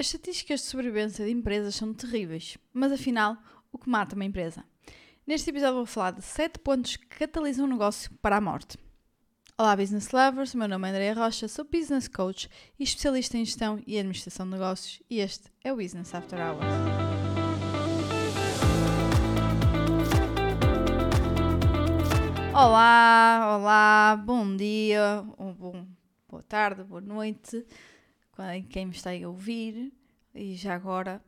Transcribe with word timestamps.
As 0.00 0.06
estatísticas 0.06 0.60
de 0.60 0.66
sobrevivência 0.68 1.26
de 1.26 1.30
empresas 1.30 1.74
são 1.74 1.92
terríveis, 1.92 2.56
mas 2.72 2.90
afinal, 2.90 3.36
o 3.70 3.76
que 3.76 3.86
mata 3.86 4.14
uma 4.14 4.24
empresa? 4.24 4.64
Neste 5.26 5.50
episódio 5.50 5.74
vou 5.74 5.84
falar 5.84 6.12
de 6.12 6.22
7 6.22 6.58
pontos 6.60 6.96
que 6.96 7.06
catalisam 7.06 7.66
um 7.66 7.68
negócio 7.68 8.10
para 8.22 8.38
a 8.38 8.40
morte. 8.40 8.78
Olá, 9.58 9.76
business 9.76 10.10
lovers, 10.10 10.54
meu 10.54 10.66
nome 10.66 10.88
é 10.88 10.90
Andrea 10.90 11.12
Rocha, 11.12 11.46
sou 11.48 11.66
business 11.66 12.08
coach 12.08 12.48
e 12.78 12.82
especialista 12.82 13.36
em 13.36 13.44
gestão 13.44 13.78
e 13.86 13.98
administração 13.98 14.46
de 14.46 14.52
negócios 14.52 15.02
e 15.10 15.20
este 15.20 15.50
é 15.62 15.70
o 15.70 15.76
Business 15.76 16.14
After 16.14 16.38
Hours. 16.40 16.64
Olá, 22.54 23.58
olá, 23.58 24.16
bom 24.24 24.56
dia, 24.56 25.26
ou 25.36 25.52
bom, 25.52 25.86
boa 26.26 26.42
tarde, 26.42 26.84
boa 26.84 27.02
noite 27.02 27.66
quem 28.68 28.86
me 28.86 28.92
está 28.92 29.10
a 29.10 29.28
ouvir, 29.28 29.92
e 30.34 30.54
já 30.54 30.74
agora, 30.74 31.22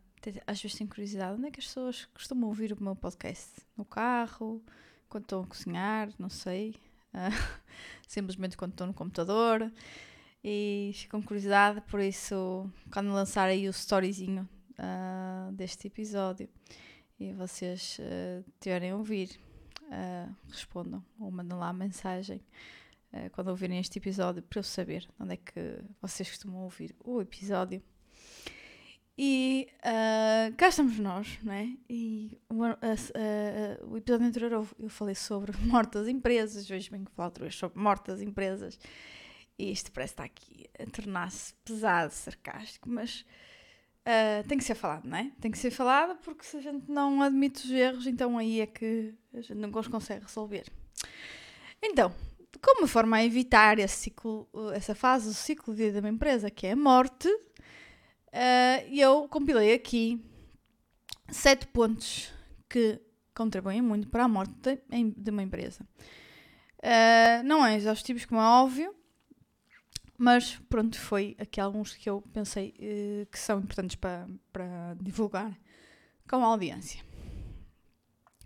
às 0.46 0.62
vezes 0.62 0.78
tenho 0.78 0.88
curiosidade, 0.88 1.36
onde 1.36 1.48
é 1.48 1.50
que 1.50 1.60
as 1.60 1.66
pessoas 1.66 2.04
costumam 2.06 2.48
ouvir 2.48 2.72
o 2.72 2.82
meu 2.82 2.94
podcast? 2.94 3.50
No 3.76 3.84
carro, 3.84 4.62
quando 5.08 5.24
estão 5.24 5.42
a 5.42 5.46
cozinhar, 5.46 6.10
não 6.18 6.28
sei, 6.28 6.76
uh, 7.14 7.60
simplesmente 8.06 8.56
quando 8.56 8.72
estão 8.72 8.86
no 8.86 8.94
computador, 8.94 9.70
e 10.44 10.94
com 11.10 11.22
curiosidade, 11.22 11.80
por 11.82 12.00
isso, 12.00 12.70
quando 12.92 13.12
lançar 13.12 13.48
aí 13.48 13.68
o 13.68 13.70
storyzinho 13.70 14.48
uh, 14.72 15.52
deste 15.52 15.86
episódio 15.86 16.48
e 17.18 17.32
vocês 17.32 17.98
uh, 18.00 18.44
tiverem 18.60 18.90
a 18.90 18.96
ouvir, 18.96 19.38
respondam 20.48 21.04
ou 21.20 21.30
mandem 21.30 21.58
lá 21.58 21.68
a 21.68 21.72
mensagem 21.72 22.40
uh, 23.12 23.30
quando 23.32 23.48
ouvirem 23.48 23.78
este 23.78 23.98
episódio 23.98 24.42
para 24.42 24.58
eu 24.58 24.62
saber 24.62 25.08
onde 25.18 25.34
é 25.34 25.36
que 25.36 25.80
vocês 26.00 26.28
costumam 26.28 26.62
ouvir 26.62 26.94
o 27.04 27.20
episódio. 27.20 27.82
E 29.16 29.68
uh, 29.80 30.56
cá 30.56 30.68
estamos 30.68 30.98
nós, 30.98 31.38
não 31.42 31.52
é? 31.52 31.68
E 31.88 32.40
o, 32.48 32.64
uh, 32.64 32.70
uh, 32.70 33.92
o 33.92 33.96
episódio 33.98 34.26
anterior 34.26 34.66
eu, 34.78 34.88
falei 34.88 35.14
sobre 35.14 35.52
mortas 35.66 36.08
empresas, 36.08 36.70
hoje 36.70 36.90
venho 36.90 37.06
falar 37.14 37.28
outra 37.28 37.44
vez 37.44 37.54
sobre 37.54 37.78
mortas 37.78 38.22
empresas. 38.22 38.78
E 39.58 39.70
isto 39.70 39.92
parece 39.92 40.14
estar 40.14 40.24
aqui 40.24 40.66
a 40.78 40.86
tornar-se 40.90 41.54
pesado, 41.64 42.12
sarcástico, 42.12 42.88
mas 42.88 43.24
tem 44.48 44.58
que 44.58 44.64
ser 44.64 44.74
falado, 44.74 45.04
não 45.06 45.16
é? 45.16 45.30
Tem 45.40 45.50
que 45.50 45.58
ser 45.58 45.70
falado 45.70 46.18
porque 46.24 46.42
se 46.42 46.56
a 46.56 46.60
gente 46.60 46.90
não 46.90 47.22
admite 47.22 47.64
os 47.64 47.70
erros, 47.70 48.06
então 48.06 48.36
aí 48.36 48.60
é 48.60 48.66
que 48.66 49.14
a 49.32 49.40
gente 49.40 49.54
não 49.54 49.70
os 49.70 49.86
consegue 49.86 50.24
resolver. 50.24 50.64
Então, 51.80 52.12
como 52.60 52.86
forma 52.86 53.16
a 53.16 53.24
evitar 53.24 53.78
esse 53.78 53.96
ciclo, 53.96 54.48
essa 54.74 54.94
fase 54.94 55.28
do 55.28 55.34
ciclo 55.34 55.74
de 55.74 55.84
vida 55.84 55.94
de 55.94 56.00
uma 56.00 56.08
empresa, 56.08 56.50
que 56.50 56.66
é 56.66 56.72
a 56.72 56.76
morte, 56.76 57.28
uh, 57.28 58.88
eu 58.90 59.28
compilei 59.28 59.74
aqui 59.74 60.22
sete 61.30 61.66
pontos 61.66 62.32
que 62.68 63.00
contribuem 63.34 63.80
muito 63.80 64.08
para 64.08 64.24
a 64.24 64.28
morte 64.28 64.54
de, 64.88 65.10
de 65.16 65.30
uma 65.30 65.42
empresa. 65.42 65.86
Uh, 66.78 67.42
não 67.44 67.64
é 67.64 67.76
exaustivos, 67.76 68.24
como 68.24 68.40
é 68.40 68.44
óbvio, 68.44 68.94
mas 70.18 70.56
pronto, 70.68 70.98
foi 70.98 71.36
aqui 71.38 71.60
alguns 71.60 71.94
que 71.94 72.08
eu 72.08 72.22
pensei 72.32 72.74
uh, 72.78 73.26
que 73.26 73.38
são 73.38 73.58
importantes 73.60 73.96
para, 73.96 74.28
para 74.52 74.94
divulgar 75.00 75.56
com 76.28 76.36
a 76.36 76.46
audiência. 76.46 77.02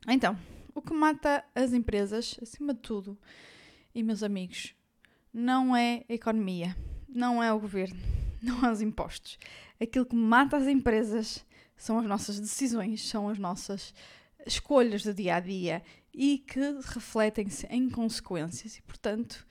Então, 0.08 0.38
o 0.74 0.80
que 0.80 0.92
mata 0.92 1.44
as 1.54 1.72
empresas, 1.72 2.38
acima 2.40 2.72
de 2.72 2.80
tudo, 2.80 3.18
e 3.96 4.02
meus 4.02 4.22
amigos, 4.22 4.74
não 5.32 5.74
é 5.74 6.04
a 6.06 6.12
economia, 6.12 6.76
não 7.08 7.42
é 7.42 7.50
o 7.50 7.58
governo, 7.58 7.98
não 8.42 8.62
é 8.62 8.70
os 8.70 8.82
impostos. 8.82 9.38
Aquilo 9.80 10.04
que 10.04 10.14
mata 10.14 10.58
as 10.58 10.66
empresas 10.66 11.44
são 11.78 11.98
as 11.98 12.04
nossas 12.04 12.38
decisões, 12.38 13.08
são 13.08 13.26
as 13.26 13.38
nossas 13.38 13.94
escolhas 14.46 15.02
do 15.02 15.14
dia 15.14 15.36
a 15.36 15.40
dia 15.40 15.82
e 16.12 16.38
que 16.38 16.60
refletem-se 16.82 17.66
em 17.68 17.88
consequências. 17.88 18.76
E, 18.76 18.82
portanto, 18.82 19.46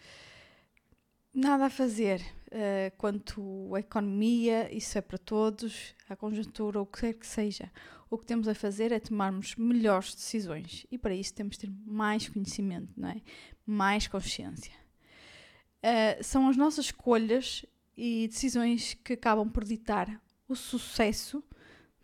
nada 1.34 1.66
a 1.66 1.70
fazer 1.70 2.22
uh, 2.22 2.96
quanto 3.00 3.74
à 3.76 3.80
economia, 3.80 4.72
isso 4.72 4.96
é 4.96 5.02
para 5.02 5.18
todos, 5.18 5.96
a 6.08 6.16
conjuntura, 6.16 6.80
o 6.80 6.86
que 6.86 7.02
quer 7.02 7.14
que 7.14 7.26
seja. 7.26 7.72
O 8.16 8.18
que 8.18 8.26
temos 8.26 8.48
a 8.48 8.56
fazer 8.56 8.94
é 8.94 9.00
tomarmos 9.00 9.58
melhores 9.58 10.16
decisões 10.16 10.88
e 10.90 10.98
para 10.98 11.14
isso 11.14 11.34
temos 11.34 11.58
de 11.58 11.68
ter 11.68 11.74
mais 11.86 12.30
conhecimento, 12.30 12.94
não 12.96 13.10
é? 13.10 13.22
mais 13.66 14.08
consciência. 14.08 14.72
Uh, 15.84 16.24
são 16.24 16.48
as 16.48 16.56
nossas 16.56 16.86
escolhas 16.86 17.66
e 17.98 18.30
decisões 18.30 18.94
que 19.04 19.12
acabam 19.12 19.50
por 19.50 19.66
ditar 19.66 20.22
o 20.48 20.56
sucesso 20.56 21.44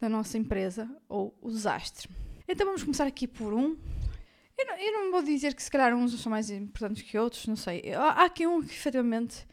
da 0.01 0.09
nossa 0.09 0.37
empresa 0.37 0.93
ou 1.07 1.33
o 1.39 1.49
desastre. 1.49 2.09
Então 2.45 2.65
vamos 2.65 2.83
começar 2.83 3.07
aqui 3.07 3.25
por 3.25 3.53
um. 3.53 3.77
Eu 4.57 4.65
não, 4.65 4.75
eu 4.75 4.91
não 4.91 5.11
vou 5.11 5.23
dizer 5.23 5.55
que 5.55 5.63
se 5.63 5.71
calhar 5.71 5.95
uns 5.95 6.19
são 6.19 6.29
mais 6.29 6.49
importantes 6.49 7.03
que 7.03 7.17
outros, 7.17 7.47
não 7.47 7.55
sei. 7.55 7.93
Há 7.93 8.25
aqui 8.25 8.45
um 8.45 8.61
que 8.61 8.73
efetivamente 8.73 9.47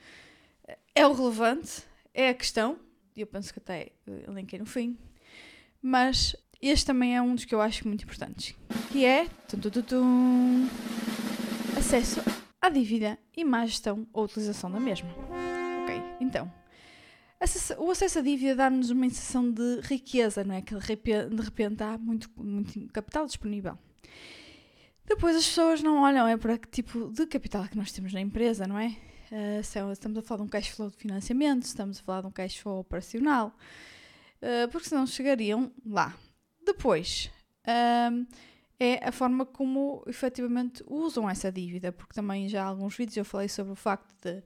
é 0.92 1.06
o 1.06 1.12
relevante, 1.12 1.84
é 2.12 2.30
a 2.30 2.34
questão, 2.34 2.80
e 3.14 3.20
eu 3.20 3.28
penso 3.28 3.52
que 3.52 3.60
até 3.60 3.92
linkei 4.26 4.58
no 4.58 4.66
fim, 4.66 4.98
mas 5.80 6.34
este 6.60 6.86
também 6.86 7.16
é 7.16 7.22
um 7.22 7.34
dos 7.34 7.44
que 7.44 7.54
eu 7.54 7.60
acho 7.60 7.86
muito 7.86 8.02
importantes, 8.02 8.54
que 8.90 9.04
é 9.04 9.26
tum, 9.86 10.68
acesso 11.76 12.20
à 12.60 12.68
dívida 12.68 13.18
e 13.36 13.44
má 13.44 13.64
gestão 13.64 14.06
ou 14.12 14.24
utilização 14.24 14.70
da 14.70 14.80
mesma. 14.80 15.08
Ok, 15.82 16.02
então, 16.20 16.50
o 17.78 17.90
acesso 17.90 18.18
à 18.18 18.22
dívida 18.22 18.56
dá-nos 18.56 18.90
uma 18.90 19.08
sensação 19.08 19.50
de 19.50 19.80
riqueza, 19.82 20.42
não 20.42 20.56
é? 20.56 20.62
Que 20.62 20.74
de 20.74 21.42
repente 21.42 21.82
há 21.82 21.96
muito, 21.96 22.28
muito 22.36 22.88
capital 22.92 23.26
disponível. 23.26 23.78
Depois 25.06 25.36
as 25.36 25.46
pessoas 25.46 25.80
não 25.80 26.02
olham 26.02 26.26
é 26.26 26.36
para 26.36 26.58
que 26.58 26.68
tipo 26.68 27.10
de 27.10 27.26
capital 27.26 27.66
que 27.68 27.76
nós 27.76 27.92
temos 27.92 28.12
na 28.12 28.20
empresa, 28.20 28.66
não 28.66 28.78
é? 28.78 28.96
Uh, 29.30 29.92
estamos 29.92 30.18
a 30.18 30.22
falar 30.22 30.38
de 30.38 30.46
um 30.46 30.48
cash 30.48 30.68
flow 30.68 30.90
de 30.90 30.96
financiamento, 30.96 31.62
estamos 31.62 32.00
a 32.00 32.02
falar 32.02 32.22
de 32.22 32.26
um 32.26 32.30
cash 32.30 32.56
flow 32.56 32.80
operacional, 32.80 33.54
uh, 34.42 34.68
porque 34.70 34.88
senão 34.88 35.06
chegariam 35.06 35.70
lá. 35.86 36.14
Depois, 36.68 37.30
uh, 37.66 38.26
é 38.78 39.08
a 39.08 39.10
forma 39.10 39.46
como 39.46 40.04
efetivamente 40.06 40.84
usam 40.86 41.28
essa 41.28 41.50
dívida, 41.50 41.90
porque 41.90 42.12
também 42.12 42.46
já 42.46 42.62
há 42.62 42.66
alguns 42.66 42.94
vídeos 42.94 43.16
eu 43.16 43.24
falei 43.24 43.48
sobre 43.48 43.72
o 43.72 43.74
facto 43.74 44.14
de, 44.22 44.42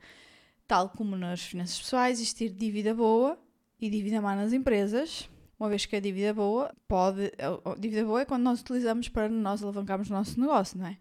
tal 0.69 0.89
como 0.89 1.17
nas 1.17 1.43
finanças 1.43 1.79
pessoais, 1.79 2.19
existir 2.19 2.51
dívida 2.51 2.95
boa 2.95 3.37
e 3.81 3.91
dívida 3.91 4.23
má 4.23 4.37
nas 4.37 4.53
empresas. 4.53 5.29
Uma 5.59 5.69
vez 5.69 5.85
que 5.85 5.97
a 5.97 6.01
dívida 6.01 6.33
boa 6.33 6.73
pode. 6.87 7.33
A 7.39 7.75
dívida 7.77 8.05
boa 8.05 8.21
é 8.21 8.25
quando 8.25 8.43
nós 8.43 8.61
utilizamos 8.61 9.09
para 9.09 9.29
nós 9.29 9.63
alavancarmos 9.63 10.09
o 10.09 10.13
nosso 10.13 10.41
negócio, 10.41 10.79
não 10.79 10.87
é? 10.87 10.99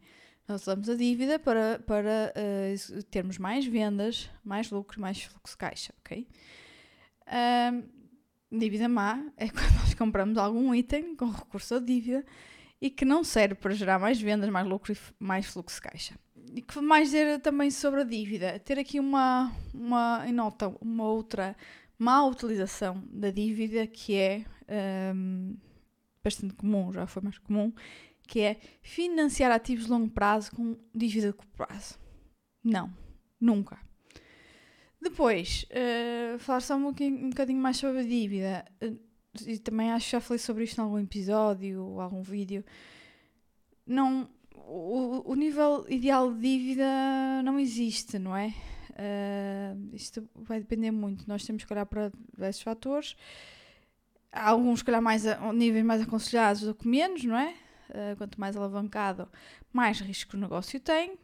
Nós 0.48 0.64
usamos 0.64 0.90
a 0.90 0.96
dívida 0.96 1.38
para, 1.38 1.80
para 1.86 2.34
uh, 2.36 3.04
termos 3.04 3.38
mais 3.38 3.66
vendas, 3.66 4.30
mais 4.44 4.72
lucro, 4.72 5.00
mais 5.00 5.22
fluxo 5.22 5.54
de 5.54 5.58
caixa, 5.58 5.94
ok? 6.00 6.28
Um, 7.28 8.01
dívida 8.52 8.88
má 8.90 9.24
é 9.38 9.48
quando 9.50 9.74
nós 9.76 9.94
compramos 9.94 10.38
algum 10.38 10.74
item 10.76 11.16
com 11.16 11.30
recurso 11.30 11.76
à 11.76 11.80
dívida 11.80 12.26
e 12.82 12.90
que 12.90 13.06
não 13.06 13.24
serve 13.24 13.56
para 13.56 13.74
gerar 13.74 14.00
mais 14.00 14.20
vendas, 14.20 14.50
mais 14.50 14.68
lucro 14.68 14.92
e 14.92 14.98
mais 15.20 15.46
fluxo 15.46 15.76
de 15.76 15.82
caixa. 15.82 16.16
E 16.56 16.62
que 16.62 16.82
mais 16.82 17.10
dizer 17.10 17.40
também 17.40 17.70
sobre 17.70 18.02
a 18.02 18.04
dívida? 18.04 18.60
Ter 18.60 18.80
aqui 18.80 19.00
uma, 19.00 19.52
uma 19.74 20.24
em 20.28 20.34
nota, 20.34 20.68
uma 20.82 21.08
outra 21.08 21.56
má 21.98 22.26
utilização 22.26 23.04
da 23.12 23.30
dívida 23.30 23.86
que 23.86 24.16
é 24.16 24.46
um, 25.16 25.56
bastante 26.24 26.56
comum, 26.56 26.92
já 26.92 27.06
foi 27.06 27.22
mais 27.22 27.38
comum, 27.38 27.72
que 28.28 28.40
é 28.40 28.60
financiar 28.82 29.52
ativos 29.52 29.86
de 29.86 29.92
longo 29.92 30.10
prazo 30.10 30.52
com 30.56 30.76
dívida 30.94 31.28
de 31.28 31.34
curto 31.34 31.56
prazo. 31.56 32.00
Não, 32.64 32.92
nunca. 33.40 33.78
Depois, 35.02 35.66
uh, 35.72 36.38
falar 36.40 36.62
só 36.62 36.76
um 36.76 36.84
bocadinho, 36.84 37.26
um 37.26 37.30
bocadinho 37.30 37.60
mais 37.60 37.78
sobre 37.78 38.02
a 38.02 38.04
dívida. 38.04 38.66
Uh, 38.82 38.98
e 39.48 39.58
também 39.58 39.92
acho 39.92 40.06
que 40.06 40.12
já 40.12 40.20
falei 40.20 40.40
sobre 40.40 40.64
isto 40.64 40.78
em 40.78 40.84
algum 40.84 41.00
episódio 41.00 41.84
ou 41.84 42.02
algum 42.02 42.22
vídeo, 42.22 42.66
não, 43.86 44.30
o, 44.56 45.32
o 45.32 45.36
nível 45.36 45.86
ideal 45.90 46.32
de 46.32 46.42
dívida 46.42 46.86
não 47.44 47.60
existe, 47.60 48.20
não 48.20 48.36
é? 48.36 48.54
Uh, 48.92 49.96
isto 49.96 50.28
vai 50.36 50.60
depender 50.60 50.92
muito. 50.92 51.28
Nós 51.28 51.46
temos 51.46 51.64
que 51.64 51.74
olhar 51.74 51.86
para 51.86 52.12
diversos 52.34 52.62
fatores. 52.62 53.16
Há 54.32 54.50
alguns, 54.50 54.82
calhar, 54.82 55.02
mais 55.02 55.26
a, 55.26 55.52
níveis 55.52 55.84
mais 55.84 56.02
aconselhados 56.02 56.62
do 56.62 56.76
que 56.76 56.88
menos, 56.88 57.24
não 57.24 57.38
é? 57.38 57.54
Uh, 57.90 58.16
quanto 58.18 58.40
mais 58.40 58.56
alavancado, 58.56 59.28
mais 59.74 60.00
risco 60.00 60.38
o 60.38 60.40
negócio 60.40 60.80
tem. 60.80 61.18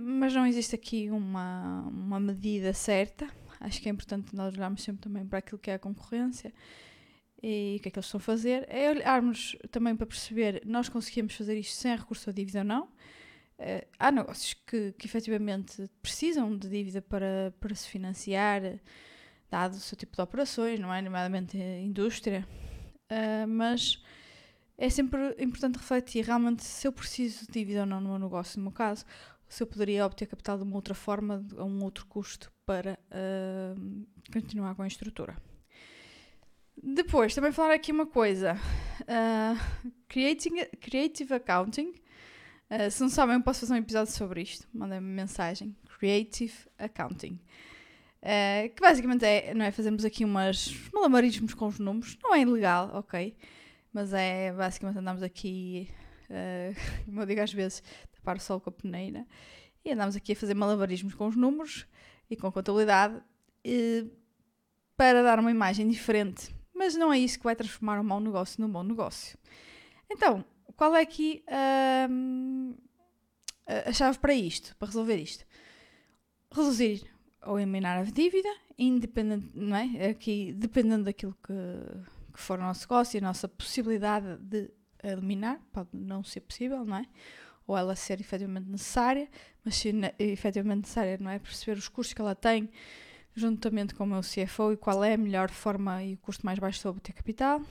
Mas 0.00 0.34
não 0.34 0.46
existe 0.46 0.74
aqui 0.74 1.10
uma, 1.10 1.82
uma 1.88 2.20
medida 2.20 2.72
certa 2.72 3.26
acho 3.60 3.80
que 3.80 3.88
é 3.88 3.92
importante 3.92 4.34
nós 4.34 4.54
olharmos 4.54 4.82
sempre 4.82 5.02
também 5.02 5.26
para 5.26 5.38
aquilo 5.38 5.58
que 5.58 5.70
é 5.70 5.74
a 5.74 5.78
concorrência 5.78 6.52
e 7.42 7.76
o 7.78 7.82
que 7.82 7.88
é 7.88 7.90
que 7.90 7.98
eles 7.98 8.06
estão 8.06 8.18
a 8.18 8.22
fazer. 8.22 8.66
É 8.68 8.90
olharmos 8.90 9.56
também 9.70 9.94
para 9.96 10.06
perceber 10.06 10.62
nós 10.64 10.88
conseguimos 10.88 11.34
fazer 11.34 11.58
isto 11.58 11.74
sem 11.74 11.94
recurso 11.96 12.30
à 12.30 12.32
dívida 12.32 12.60
ou 12.60 12.64
não. 12.64 12.84
Uh, 13.58 13.84
há 13.98 14.12
negócios 14.12 14.54
que, 14.54 14.92
que 14.92 15.06
efetivamente 15.06 15.90
precisam 16.00 16.56
de 16.56 16.68
dívida 16.68 17.02
para, 17.02 17.52
para 17.58 17.74
se 17.74 17.88
financiar, 17.88 18.62
dado 19.50 19.74
o 19.74 19.80
seu 19.80 19.98
tipo 19.98 20.14
de 20.14 20.22
operações, 20.22 20.78
não 20.78 20.94
é? 20.94 21.02
Nomeadamente 21.02 21.56
indústria. 21.56 22.46
Uh, 23.10 23.48
mas 23.48 24.00
é 24.76 24.88
sempre 24.88 25.34
importante 25.40 25.76
refletir 25.76 26.24
realmente 26.24 26.64
se 26.64 26.86
eu 26.86 26.92
preciso 26.92 27.46
de 27.46 27.52
dívida 27.52 27.80
ou 27.80 27.86
não 27.86 28.00
no 28.00 28.10
meu 28.10 28.18
negócio, 28.18 28.58
no 28.58 28.64
meu 28.64 28.72
caso, 28.72 29.04
se 29.48 29.62
eu 29.62 29.66
poderia 29.66 30.04
obter 30.04 30.26
capital 30.26 30.58
de 30.58 30.64
uma 30.64 30.76
outra 30.76 30.94
forma, 30.94 31.44
a 31.56 31.64
um 31.64 31.82
outro 31.82 32.06
custo, 32.06 32.52
para 32.66 32.98
uh, 33.10 34.06
continuar 34.32 34.74
com 34.74 34.82
a 34.82 34.86
estrutura. 34.86 35.36
Depois, 36.82 37.34
também 37.34 37.50
falar 37.50 37.74
aqui 37.74 37.90
uma 37.90 38.06
coisa. 38.06 38.54
Uh, 39.02 39.92
creating, 40.08 40.64
creative 40.80 41.34
Accounting. 41.34 41.94
Uh, 42.70 42.90
se 42.90 43.00
não 43.00 43.08
sabem, 43.08 43.36
eu 43.36 43.42
posso 43.42 43.60
fazer 43.60 43.74
um 43.74 43.78
episódio 43.78 44.12
sobre 44.12 44.42
isto. 44.42 44.68
Mandem-me 44.72 45.06
mensagem. 45.06 45.74
Creative 45.98 46.54
Accounting. 46.78 47.40
Uh, 48.22 48.68
que 48.74 48.80
basicamente 48.80 49.24
é, 49.24 49.54
não 49.54 49.64
é, 49.64 49.70
fazemos 49.70 50.04
aqui 50.04 50.24
umas 50.24 50.74
malabarismos 50.92 51.54
com 51.54 51.66
os 51.66 51.78
números. 51.78 52.16
Não 52.22 52.34
é 52.34 52.40
ilegal, 52.40 52.90
ok? 52.94 53.36
Mas 53.92 54.12
é, 54.12 54.52
basicamente 54.52 54.98
andamos 54.98 55.22
aqui, 55.22 55.88
uh, 56.30 56.74
como 57.06 57.22
eu 57.22 57.26
digo 57.26 57.40
às 57.40 57.52
vezes, 57.52 57.82
tapar 58.28 58.36
o 58.36 58.40
sol 58.40 58.60
com 58.60 58.68
a 58.68 58.72
peneira. 58.72 59.26
E 59.84 59.90
andamos 59.92 60.14
aqui 60.14 60.32
a 60.32 60.36
fazer 60.36 60.54
malabarismos 60.54 61.14
com 61.14 61.26
os 61.28 61.36
números 61.36 61.86
e 62.28 62.36
com 62.36 62.46
a 62.46 62.52
contabilidade 62.52 63.16
uh, 63.16 64.10
para 64.96 65.22
dar 65.22 65.38
uma 65.38 65.50
imagem 65.50 65.88
diferente. 65.88 66.54
Mas 66.74 66.94
não 66.94 67.10
é 67.12 67.18
isso 67.18 67.38
que 67.38 67.44
vai 67.44 67.56
transformar 67.56 67.98
um 67.98 68.04
mau 68.04 68.20
negócio 68.20 68.60
num 68.60 68.70
bom 68.70 68.82
negócio. 68.82 69.38
Então, 70.10 70.44
qual 70.76 70.94
é 70.94 71.00
aqui 71.02 71.42
a 73.66 73.92
chave 73.92 74.18
para 74.18 74.32
isto, 74.32 74.76
para 74.76 74.86
resolver 74.86 75.16
isto? 75.16 75.44
Reduzir 76.52 77.04
ou 77.42 77.58
eliminar 77.58 77.98
a 77.98 78.04
dívida, 78.04 78.48
independente, 78.76 79.50
não 79.54 79.76
é? 79.76 80.10
Aqui, 80.10 80.52
dependendo 80.52 81.04
daquilo 81.04 81.36
que, 81.44 81.52
que 82.32 82.40
for 82.40 82.58
o 82.58 82.62
nosso 82.62 82.82
negócio 82.82 83.16
e 83.16 83.18
a 83.18 83.22
nossa 83.22 83.48
possibilidade 83.48 84.36
de 84.38 84.70
eliminar, 85.02 85.60
pode 85.72 85.90
não 85.92 86.22
ser 86.22 86.40
possível, 86.40 86.84
não 86.84 86.98
é? 86.98 87.06
Ou 87.68 87.78
ela 87.78 87.94
ser 87.94 88.20
efetivamente 88.20 88.68
necessária, 88.68 89.28
mas 89.64 89.76
se 89.76 89.92
efetivamente 90.18 90.80
necessária, 90.80 91.16
não 91.20 91.30
é? 91.30 91.38
Perceber 91.38 91.78
os 91.78 91.88
custos 91.88 92.14
que 92.14 92.20
ela 92.20 92.34
tem, 92.34 92.68
juntamente 93.38 93.94
com 93.94 94.02
o 94.02 94.06
meu 94.06 94.20
CFO 94.20 94.72
e 94.72 94.76
qual 94.76 95.04
é 95.04 95.14
a 95.14 95.18
melhor 95.18 95.50
forma 95.50 96.02
e 96.02 96.14
o 96.14 96.18
custo 96.18 96.44
mais 96.44 96.58
baixo 96.58 96.80
de 96.80 96.88
obter 96.88 97.12
capital 97.12 97.62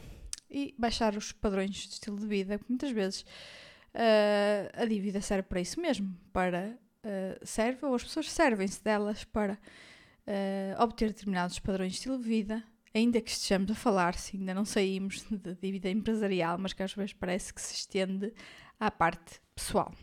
e 0.49 0.73
baixar 0.77 1.15
os 1.15 1.31
padrões 1.31 1.71
de 1.71 1.93
estilo 1.93 2.17
de 2.17 2.25
vida, 2.25 2.57
porque 2.57 2.71
muitas 2.71 2.91
vezes 2.91 3.21
uh, 3.21 4.81
a 4.81 4.85
dívida 4.85 5.21
serve 5.21 5.43
para 5.43 5.59
isso 5.59 5.79
mesmo, 5.79 6.15
para 6.31 6.77
uh, 7.03 7.45
serve, 7.45 7.85
ou 7.85 7.95
as 7.95 8.03
pessoas 8.03 8.31
servem-se 8.31 8.83
delas 8.83 9.23
para 9.25 9.53
uh, 9.53 10.83
obter 10.83 11.09
determinados 11.09 11.59
padrões 11.59 11.93
de 11.93 11.97
estilo 11.97 12.17
de 12.17 12.27
vida, 12.27 12.63
ainda 12.93 13.21
que 13.21 13.29
estejamos 13.29 13.71
a 13.71 13.75
falar, 13.75 14.15
se 14.15 14.37
ainda 14.37 14.53
não 14.53 14.65
saímos 14.65 15.25
de 15.29 15.55
dívida 15.55 15.89
empresarial, 15.89 16.57
mas 16.57 16.73
que 16.73 16.83
às 16.83 16.93
vezes 16.93 17.13
parece 17.13 17.53
que 17.53 17.61
se 17.61 17.73
estende 17.73 18.33
à 18.79 18.91
parte 18.91 19.41
pessoal. 19.55 19.93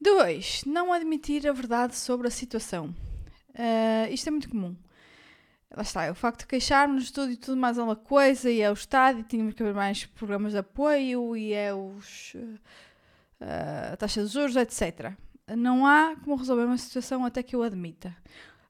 2. 0.00 0.64
Não 0.64 0.92
admitir 0.92 1.46
a 1.48 1.52
verdade 1.52 1.96
sobre 1.96 2.28
a 2.28 2.30
situação. 2.30 2.94
Uh, 3.50 4.12
isto 4.12 4.28
é 4.28 4.30
muito 4.30 4.48
comum. 4.48 4.76
Lá 5.74 5.82
está, 5.82 6.04
é 6.04 6.10
o 6.10 6.14
facto 6.14 6.40
de 6.40 6.46
queixarmos 6.46 7.10
tudo 7.10 7.32
e 7.32 7.36
tudo 7.36 7.56
mais 7.56 7.78
alguma 7.78 7.96
coisa, 7.96 8.50
e 8.50 8.60
é 8.60 8.70
o 8.70 8.74
Estado, 8.74 9.20
e 9.20 9.22
tínhamos 9.24 9.54
que 9.54 9.62
haver 9.62 9.74
mais 9.74 10.06
programas 10.06 10.52
de 10.52 10.58
apoio, 10.58 11.36
e 11.36 11.52
é 11.52 11.74
os, 11.74 12.34
uh, 12.34 13.92
a 13.92 13.96
taxa 13.96 14.24
de 14.24 14.28
juros, 14.28 14.56
etc. 14.56 15.12
Não 15.56 15.86
há 15.86 16.16
como 16.16 16.36
resolver 16.36 16.64
uma 16.64 16.78
situação 16.78 17.24
até 17.24 17.42
que 17.42 17.54
eu 17.54 17.62
admita. 17.62 18.16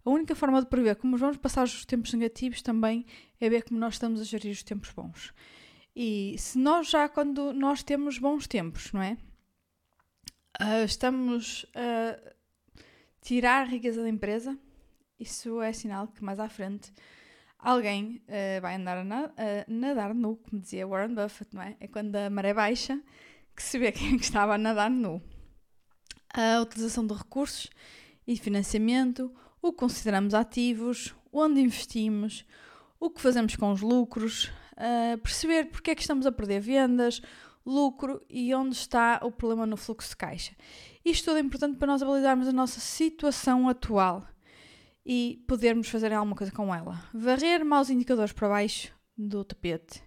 A 0.04 0.10
única 0.10 0.34
forma 0.34 0.60
de 0.60 0.68
prever 0.68 0.96
como 0.96 1.16
vamos 1.16 1.36
passar 1.36 1.64
os 1.64 1.84
tempos 1.84 2.12
negativos 2.14 2.62
também 2.62 3.04
é 3.40 3.48
ver 3.48 3.62
como 3.62 3.78
nós 3.78 3.94
estamos 3.94 4.20
a 4.20 4.24
gerir 4.24 4.52
os 4.52 4.62
tempos 4.62 4.90
bons. 4.90 5.34
E 6.00 6.36
se 6.38 6.56
nós 6.56 6.88
já, 6.88 7.08
quando 7.08 7.52
nós 7.52 7.82
temos 7.82 8.20
bons 8.20 8.46
tempos, 8.46 8.92
não 8.92 9.02
é? 9.02 9.16
Uh, 10.62 10.84
estamos 10.84 11.66
a 11.74 12.16
tirar 13.20 13.62
a 13.62 13.64
riqueza 13.64 14.00
da 14.02 14.08
empresa, 14.08 14.56
isso 15.18 15.60
é 15.60 15.72
sinal 15.72 16.06
que 16.06 16.22
mais 16.22 16.38
à 16.38 16.48
frente 16.48 16.92
alguém 17.58 18.22
uh, 18.28 18.60
vai 18.62 18.76
andar 18.76 18.98
a, 18.98 19.02
na, 19.02 19.24
a, 19.24 19.64
nadar 19.66 20.14
nu, 20.14 20.36
como 20.36 20.62
dizia 20.62 20.86
Warren 20.86 21.16
Buffett, 21.16 21.52
não 21.52 21.62
é? 21.62 21.76
É 21.80 21.88
quando 21.88 22.14
a 22.14 22.30
maré 22.30 22.54
baixa 22.54 23.02
que 23.56 23.60
se 23.64 23.76
vê 23.76 23.90
quem 23.90 24.12
é 24.12 24.14
estava 24.14 24.54
a 24.54 24.58
nadar 24.58 24.88
nu 24.88 25.20
a 26.32 26.60
utilização 26.60 27.04
de 27.04 27.14
recursos 27.14 27.68
e 28.24 28.36
financiamento, 28.36 29.34
o 29.60 29.72
que 29.72 29.78
consideramos 29.78 30.32
ativos, 30.32 31.12
onde 31.32 31.60
investimos, 31.60 32.46
o 33.00 33.10
que 33.10 33.20
fazemos 33.20 33.56
com 33.56 33.72
os 33.72 33.80
lucros, 33.80 34.52
uh, 34.78 35.18
perceber 35.18 35.66
porque 35.66 35.90
é 35.90 35.94
que 35.94 36.00
estamos 36.00 36.26
a 36.26 36.32
perder 36.32 36.60
vendas, 36.60 37.20
lucro 37.66 38.24
e 38.30 38.54
onde 38.54 38.74
está 38.74 39.20
o 39.22 39.30
problema 39.30 39.66
no 39.66 39.76
fluxo 39.76 40.10
de 40.10 40.16
caixa. 40.16 40.52
Isto 41.04 41.26
tudo 41.26 41.38
é 41.38 41.40
importante 41.40 41.76
para 41.76 41.86
nós 41.86 42.02
avaliarmos 42.02 42.48
a 42.48 42.52
nossa 42.52 42.80
situação 42.80 43.68
atual 43.68 44.26
e 45.04 45.42
podermos 45.46 45.88
fazer 45.88 46.12
alguma 46.12 46.36
coisa 46.36 46.52
com 46.52 46.74
ela. 46.74 47.02
Varrer 47.12 47.64
maus 47.64 47.90
indicadores 47.90 48.32
para 48.32 48.48
baixo 48.48 48.92
do 49.16 49.44
tapete. 49.44 50.02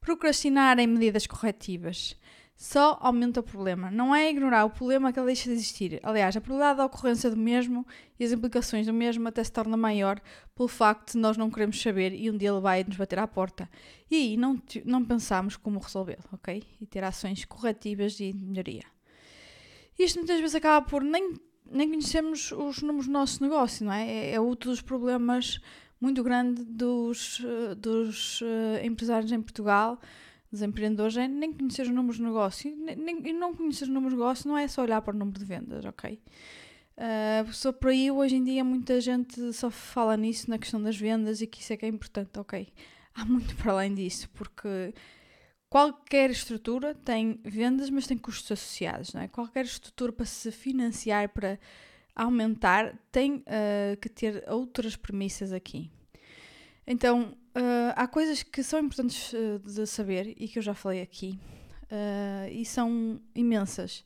Procrastinar 0.00 0.78
em 0.78 0.86
medidas 0.86 1.26
corretivas 1.26 2.16
só 2.56 2.96
aumenta 3.00 3.40
o 3.40 3.42
problema. 3.42 3.90
Não 3.90 4.14
é 4.14 4.30
ignorar 4.30 4.64
o 4.64 4.70
problema 4.70 5.12
que 5.12 5.18
ele 5.18 5.26
deixa 5.26 5.48
de 5.48 5.56
existir. 5.56 6.00
Aliás, 6.02 6.36
a 6.36 6.40
probabilidade 6.40 6.78
da 6.78 6.86
ocorrência 6.86 7.28
do 7.28 7.36
mesmo 7.36 7.86
e 8.18 8.24
as 8.24 8.32
implicações 8.32 8.86
do 8.86 8.92
mesmo 8.92 9.26
até 9.26 9.42
se 9.42 9.50
torna 9.50 9.76
maior 9.76 10.20
pelo 10.54 10.68
facto 10.68 11.12
de 11.12 11.18
nós 11.18 11.36
não 11.36 11.50
queremos 11.50 11.80
saber 11.80 12.12
e 12.12 12.30
um 12.30 12.36
dia 12.36 12.50
ele 12.50 12.60
vai 12.60 12.84
nos 12.84 12.96
bater 12.96 13.18
à 13.18 13.26
porta. 13.26 13.68
E 14.10 14.14
aí 14.14 14.36
não, 14.36 14.60
não 14.84 15.04
pensamos 15.04 15.56
como 15.56 15.80
resolvê-lo, 15.80 16.24
ok? 16.32 16.62
E 16.80 16.86
ter 16.86 17.02
ações 17.02 17.44
corretivas 17.44 18.12
de 18.12 18.32
melhoria. 18.32 18.84
Isto 19.98 20.18
muitas 20.18 20.38
vezes 20.38 20.54
acaba 20.54 20.86
por 20.86 21.02
nem, 21.02 21.34
nem 21.70 21.88
conhecermos 21.88 22.52
os 22.52 22.82
números 22.82 23.06
do 23.06 23.12
nosso 23.12 23.42
negócio, 23.42 23.84
não 23.84 23.92
é? 23.92 24.08
É, 24.08 24.34
é 24.34 24.40
outro 24.40 24.70
dos 24.70 24.80
problemas 24.80 25.60
muito 26.00 26.22
grande 26.22 26.64
dos, 26.64 27.42
eh, 27.44 27.74
dos 27.74 28.40
uh, 28.42 28.84
empresários 28.84 29.32
em 29.32 29.40
Portugal 29.40 29.98
dos 30.54 30.62
empreendedores 30.62 31.16
é 31.16 31.28
nem 31.28 31.52
conhecer 31.52 31.82
os 31.82 31.90
números 31.90 32.16
de 32.16 32.22
negócio. 32.22 32.74
Nem, 32.76 33.26
e 33.26 33.32
não 33.32 33.54
conhecer 33.54 33.84
os 33.84 33.90
números 33.90 34.14
de 34.14 34.18
negócio 34.18 34.48
não 34.48 34.56
é 34.56 34.66
só 34.66 34.82
olhar 34.82 35.02
para 35.02 35.14
o 35.14 35.18
número 35.18 35.38
de 35.38 35.44
vendas, 35.44 35.84
ok? 35.84 36.18
Uh, 36.96 37.52
só 37.52 37.72
por 37.72 37.90
aí, 37.90 38.10
hoje 38.10 38.36
em 38.36 38.44
dia, 38.44 38.62
muita 38.62 39.00
gente 39.00 39.52
só 39.52 39.68
fala 39.70 40.16
nisso, 40.16 40.48
na 40.48 40.58
questão 40.58 40.80
das 40.80 40.96
vendas 40.96 41.42
e 41.42 41.46
que 41.46 41.60
isso 41.60 41.72
é 41.72 41.76
que 41.76 41.84
é 41.84 41.88
importante, 41.88 42.38
ok? 42.38 42.72
Há 43.14 43.24
muito 43.24 43.54
para 43.56 43.72
além 43.72 43.94
disso, 43.94 44.28
porque 44.30 44.94
qualquer 45.68 46.30
estrutura 46.30 46.94
tem 46.94 47.40
vendas, 47.44 47.90
mas 47.90 48.06
tem 48.06 48.16
custos 48.16 48.52
associados, 48.52 49.12
não 49.12 49.22
é? 49.22 49.28
Qualquer 49.28 49.64
estrutura 49.64 50.12
para 50.12 50.24
se 50.24 50.52
financiar, 50.52 51.28
para 51.28 51.58
aumentar, 52.14 52.96
tem 53.10 53.36
uh, 53.38 53.96
que 54.00 54.08
ter 54.08 54.44
outras 54.48 54.94
premissas 54.94 55.52
aqui. 55.52 55.90
Então, 56.86 57.36
Uh, 57.54 57.94
há 57.94 58.08
coisas 58.08 58.42
que 58.42 58.64
são 58.64 58.80
importantes 58.80 59.32
uh, 59.32 59.60
de 59.60 59.86
saber 59.86 60.34
e 60.36 60.48
que 60.48 60.58
eu 60.58 60.62
já 60.62 60.74
falei 60.74 61.00
aqui, 61.00 61.38
uh, 61.84 62.50
e 62.50 62.64
são 62.64 63.20
imensas 63.32 64.04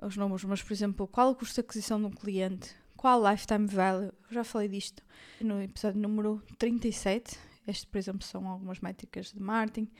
os 0.00 0.16
números, 0.16 0.44
mas 0.44 0.62
por 0.62 0.72
exemplo, 0.72 1.06
qual 1.06 1.30
o 1.30 1.34
custo 1.34 1.56
de 1.56 1.60
aquisição 1.60 2.00
de 2.00 2.06
um 2.06 2.10
cliente, 2.10 2.74
qual 2.96 3.20
o 3.20 3.30
lifetime 3.30 3.66
value, 3.66 4.06
eu 4.06 4.30
já 4.30 4.42
falei 4.42 4.66
disto 4.66 5.02
no 5.42 5.60
episódio 5.60 6.00
número 6.00 6.42
37. 6.56 7.38
Este, 7.66 7.86
por 7.86 7.98
exemplo, 7.98 8.26
são 8.26 8.48
algumas 8.48 8.80
métricas 8.80 9.30
de 9.30 9.40
marketing. 9.40 9.90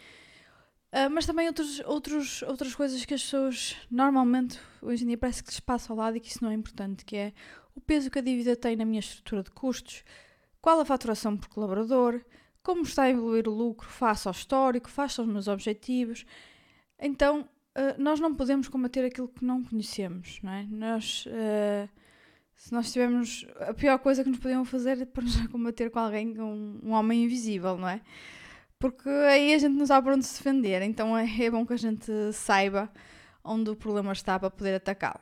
mas 1.13 1.27
também 1.27 1.47
outros, 1.47 1.81
outros, 1.81 2.43
outras 2.43 2.75
coisas 2.75 3.05
que 3.05 3.13
as 3.13 3.23
pessoas 3.23 3.77
normalmente 3.91 4.59
hoje 4.81 5.05
em 5.05 5.09
dia 5.09 5.19
parece 5.19 5.45
que 5.45 5.51
lhes 5.51 5.61
passa 5.61 5.93
ao 5.93 5.99
lado 5.99 6.17
e 6.17 6.21
que 6.21 6.29
isso 6.29 6.43
não 6.43 6.51
é 6.51 6.55
importante, 6.55 7.05
que 7.05 7.15
é 7.17 7.33
o 7.75 7.81
peso 7.81 8.11
que 8.11 8.19
a 8.19 8.23
dívida 8.23 8.57
tem 8.57 8.75
na 8.75 8.87
minha 8.87 9.01
estrutura 9.01 9.43
de 9.43 9.51
custos, 9.51 10.03
qual 10.63 10.81
a 10.81 10.85
faturação 10.85 11.37
por 11.37 11.49
colaborador, 11.49 12.23
como 12.63 12.83
está 12.83 13.05
a 13.05 13.11
evoluir 13.11 13.49
o 13.49 13.53
lucro 13.53 13.89
face 13.89 14.29
ao 14.29 14.33
histórico, 14.33 14.91
face 14.91 15.21
aos 15.21 15.29
meus 15.29 15.49
objetivos. 15.49 16.27
Então, 16.99 17.49
uh, 17.77 18.03
nós 18.03 18.21
não 18.21 18.35
podemos 18.35 18.69
combater 18.69 19.05
aquilo 19.05 19.29
que 19.29 19.45
não 19.45 19.63
conhecemos, 19.63 20.39
não 20.43 20.53
é? 20.53 20.67
Nós, 20.71 21.27
uh, 21.27 21.89
se 22.57 22.73
nós 22.73 22.93
tivermos. 22.93 23.47
A 23.61 23.73
pior 23.73 23.99
coisa 23.99 24.23
que 24.23 24.31
nos 24.31 24.39
podiam 24.39 24.65
fazer 24.65 25.01
é 25.01 25.05
para 25.05 25.23
nos 25.23 25.37
combater 25.49 25.91
com 25.91 25.99
alguém, 25.99 26.39
um, 26.41 26.81
um 26.83 26.93
homem 26.93 27.25
invisível, 27.25 27.77
não 27.77 27.89
é? 27.89 28.01
Porque 28.79 29.09
aí 29.09 29.55
a 29.55 29.59
gente 29.59 29.77
não 29.77 29.87
sabe 29.87 30.07
para 30.07 30.15
onde 30.15 30.25
se 30.25 30.43
defender, 30.43 30.81
então 30.83 31.17
é, 31.17 31.27
é 31.43 31.51
bom 31.51 31.67
que 31.67 31.75
a 31.75 31.79
gente 31.79 32.11
saiba 32.33 32.91
onde 33.45 33.71
o 33.71 33.77
problema 33.77 34.13
está 34.13 34.39
para 34.39 34.51
poder 34.51 34.75
atacá-lo. 34.75 35.21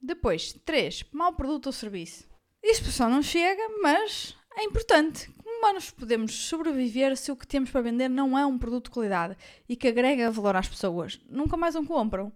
Depois, 0.00 0.52
3. 0.64 1.04
Mau 1.12 1.32
produto 1.32 1.66
ou 1.66 1.72
serviço. 1.72 2.28
Isto 2.62 2.90
só 2.90 3.08
não 3.08 3.22
chega, 3.22 3.62
mas 3.80 4.36
é 4.56 4.64
importante 4.64 5.30
humanos 5.64 5.90
podemos 5.90 6.34
sobreviver 6.34 7.16
se 7.16 7.32
o 7.32 7.36
que 7.36 7.46
temos 7.46 7.70
para 7.70 7.80
vender 7.80 8.10
não 8.10 8.38
é 8.38 8.44
um 8.44 8.58
produto 8.58 8.84
de 8.84 8.90
qualidade 8.90 9.34
e 9.66 9.74
que 9.74 9.88
agrega 9.88 10.30
valor 10.30 10.56
às 10.56 10.68
pessoas? 10.68 11.18
Nunca 11.26 11.56
mais 11.56 11.74
o 11.74 11.82
compram. 11.84 12.30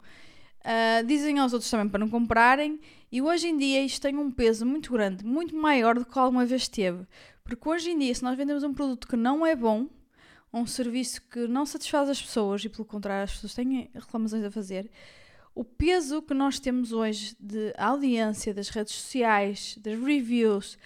Uh, 0.61 1.07
dizem 1.07 1.39
aos 1.39 1.53
outros 1.53 1.71
também 1.71 1.89
para 1.91 2.01
não 2.01 2.09
comprarem, 2.09 2.81
e 3.13 3.21
hoje 3.21 3.49
em 3.49 3.57
dia 3.59 3.85
isto 3.85 4.01
tem 4.01 4.17
um 4.17 4.31
peso 4.31 4.65
muito 4.65 4.91
grande, 4.93 5.27
muito 5.27 5.55
maior 5.55 5.99
do 5.99 6.07
que 6.07 6.19
alguma 6.19 6.47
vez 6.47 6.69
teve. 6.69 7.07
Porque 7.45 7.69
hoje 7.69 7.91
em 7.91 7.99
dia, 7.99 8.15
se 8.15 8.23
nós 8.23 8.35
vendemos 8.35 8.65
um 8.65 8.73
produto 8.73 9.07
que 9.07 9.17
não 9.17 9.47
é 9.47 9.55
bom, 9.55 9.87
um 10.51 10.67
serviço 10.67 11.21
que 11.31 11.47
não 11.47 11.67
satisfaz 11.67 12.09
as 12.09 12.21
pessoas 12.21 12.65
e, 12.65 12.69
pelo 12.71 12.87
contrário, 12.87 13.25
as 13.25 13.33
pessoas 13.33 13.55
têm 13.55 13.91
reclamações 13.95 14.43
a 14.43 14.51
fazer, 14.51 14.91
o 15.55 15.65
peso 15.65 16.23
que 16.23 16.33
nós 16.33 16.59
temos 16.59 16.93
hoje 16.93 17.37
de 17.39 17.75
audiência, 17.77 18.55
das 18.55 18.71
redes 18.71 18.95
sociais, 18.95 19.79
das 19.83 19.99
reviews, 19.99 20.79